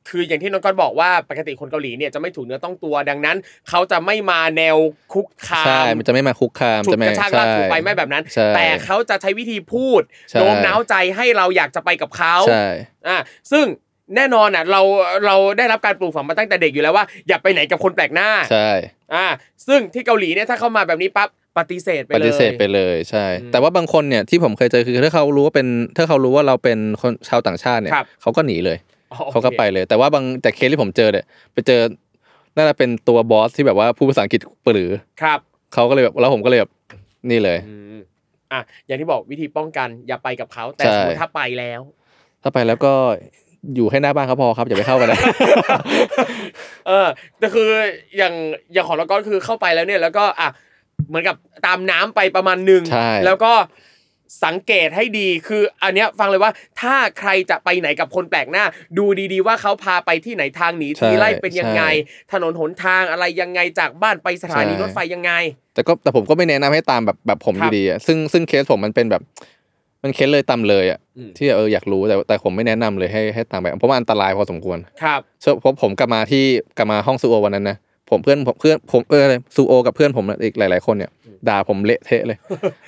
[0.09, 3.37] คืออย่างที่น้องก้อนบอกว่าปกติคนเกาหลีเนี่ยจะไม่ถูกเนื้อต้องตัวดังนั้น
[3.69, 4.77] เขาจะไม่มาแนว
[5.13, 12.67] คุกคามใช่ มันจะไม่มาคุกคามฉุดจะไม่กระชากลากถูไปไม่แบบนั้นใช่แต่เขาจะใช้วิธีพูดใช่โน้มน้าวใจให้เราอยากจะไปกับเขาใช่
[13.09, 13.17] อ่า
[13.53, 13.65] ซึ่ง
[14.17, 14.81] แน่นอนอะเรา
[15.27, 18.69] เราได้รับการปลูกฝังมาตั้งแต่เด็กอยู่แล้วว่า อย่าไปไหนกับคนแปลกหน้าใช่
[19.15, 19.27] อ่า
[19.67, 21.29] ซึ่งที่เกาหลีเนี่ยถ้าเข้ามาแบบนี้ปั๊บ
[21.59, 28.79] ปฏิเสธไปปเลยฏิเสธไปเลยใช่อืมแต่ว่าบางคนเนี่ยที่ผมเคยเจอคือถ้าเขารู้ว่าเป็นถ้าเขารู้ว่าเราเป็นคนชาวต่างชาติเนี่ยครับเขาก็หนีเลย
[29.13, 31.81] อ๋อโอคเขาก็ไปเลย แต่ว่าบางแต่เคสที่ผมเจอเนี่ยไปเจอ
[32.57, 34.91] น่าจะเป็นตัวบอสที่แบบว่าพูดภาษาอังกฤษปรือ
[35.23, 35.39] ครับ
[35.75, 36.71] เขาก็เลยแบบแล้วผมก็เลยแบบ
[37.31, 37.99] นี่เลยอืม
[38.53, 41.81] อะอย่างที่บอกวิธีป้องกันอย่าไปกับเขาแต่ใช่สมมติถ้าไปแล้ว
[42.43, 42.95] ถ้าไปแล้วก็
[43.77, 45.21] อยู่ให้หน้าบ้านเขาพอครับอย่าไปเข้ากันนะ
[46.87, 47.09] เออ
[47.39, 47.71] แต่คือ
[48.17, 48.35] อย่าง
[48.73, 50.49] อย่างของเราก็คือเข้าไปแล้วเนี่ย แล้วก็อะ
[51.09, 51.37] เหมือนกับ
[51.67, 53.53] ตามน้ำไปประมาณหนึ่งใช่แล้วก็
[54.45, 58.65] สังเกตให้ดีคืออันเนี้ยฟังเลยว่าถ้าใครจะไปไหนกับคนแปลกหน้า
[58.99, 61.83] ดูดีๆ ว่าเขาพาไปที่ไหนทางหนีทีไล่เป็นยังไง
[62.33, 65.33] ถนนหนทางอะไรยังไงจากบ้านไปสถานีรถไฟยังไง
[65.75, 69.23] แต่ก็แต่ผมก็ไม่แนะนำให้ตามแบบแบบผมคอรับยู่ดีอะซึ่งซึ่งเคสผมมันเป็นแบบ
[70.05, 75.21] มันเคสเลยตามเลยอะอืม ที่เอออยากรู้แต่แต่ผมไม่แนะนำเลยให้ให้ตามไปเพราะว่าอันตรายพอสมควรครับ
[75.61, 76.45] เพราะผมกลับมาที่
[76.79, 77.77] กลับมาห้องซูโอวันนั้นนะ
[78.11, 79.25] ผมเพื่อนผมเพื่อนผมเออ
[79.57, 81.11] ซูโอกับเพื่อนผมอีกหลาย ๆคนเนี่ย
[81.49, 82.39] ด่าผมเละเทะเลย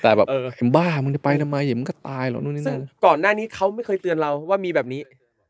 [0.03, 5.01] แต่แบบเออไอ้บ้ามึงจะไปทำไมอย่ามึงก็ตายหรอกนู่นนี่ซึ่งนั่นก่อนหน้านี้เขาไม่เคยเตือนเราว่ามีแบบนี้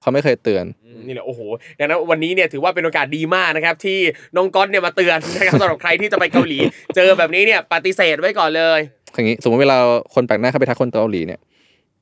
[0.02, 0.66] เขาไม่เคยเตือน
[1.08, 1.42] นี่แหละโอ้โห
[1.80, 4.00] ดังนั้นวันนี้เนี่ยถือว่าเป็นโอกาสดีมากนะครับ ที่
[4.36, 6.60] น้องก๊อตเนี่ยมาเตือนนะครับ สำหรับใครที่จะไปเกาหลี
[6.96, 8.80] เจอแบบนี้เนี่ยปฏิเสธไว้ก่อนเลย
[9.14, 9.78] อย่างนี้สมมติเวลา
[10.14, 11.40] คนแปลกหน้าเข้าไปทักคนเกาหลีเนี่ย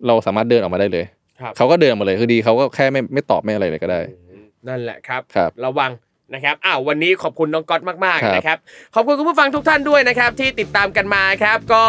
[0.07, 1.05] เราสามารถเดินออกมาได้เลย
[1.41, 3.99] ครับเขาก็เดินออกมาเลยคือดีเขาก็แค่ไม่ไม่ตอบไม่อะไรเลยก็ได้
[4.67, 5.91] นั่นแหละครับ ครับ ระวัง
[6.33, 8.57] นะครับอ้าววันนี้ขอบคุณน้องก๊อตมากครับๆนะครับ
[8.95, 11.83] ขอบคุณคุณผู้ฟังทุกท่านด้วยนะครับ ที่ติดตามกันมาครับ ก็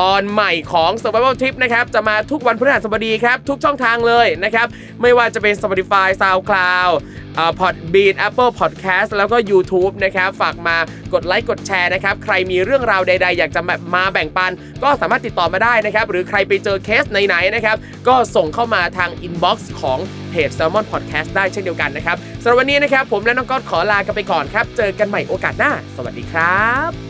[0.00, 4.66] ตอนใหม่ของ Survival Trip นะครับ จะมาทุกวันพฤหัสบดีครับ ทุกช่องทางเลยนะครับ
[5.02, 6.92] ไม่ว่าจะเป็น Spotify SoundCloud
[7.38, 10.76] อ่า Podbean Apple Podcast แล้วก็ YouTube นะครับ ฝากมา
[11.12, 17.76] กดไลค์กดแชร์นะครับ ใครมีเรื่องราวใด ๆ อยากจะมามาแบ่งปัน ก็สามารถติดต่อมาได้นะครับ หรือใครไปเจอเคสไหน ๆ นะครับ
[18.08, 19.98] ก็ส่งเข้ามาทาง inbox ของ
[20.30, 27.09] เพจ Salmon Podcast ได้เช่นเดียวกันนะครับสำหรับวันนี้นะครับ ผมและน้องก๊อตขอลากันไปก่อนครับ เจอกันใหม่โอกาสหน้า สวัสดีครับ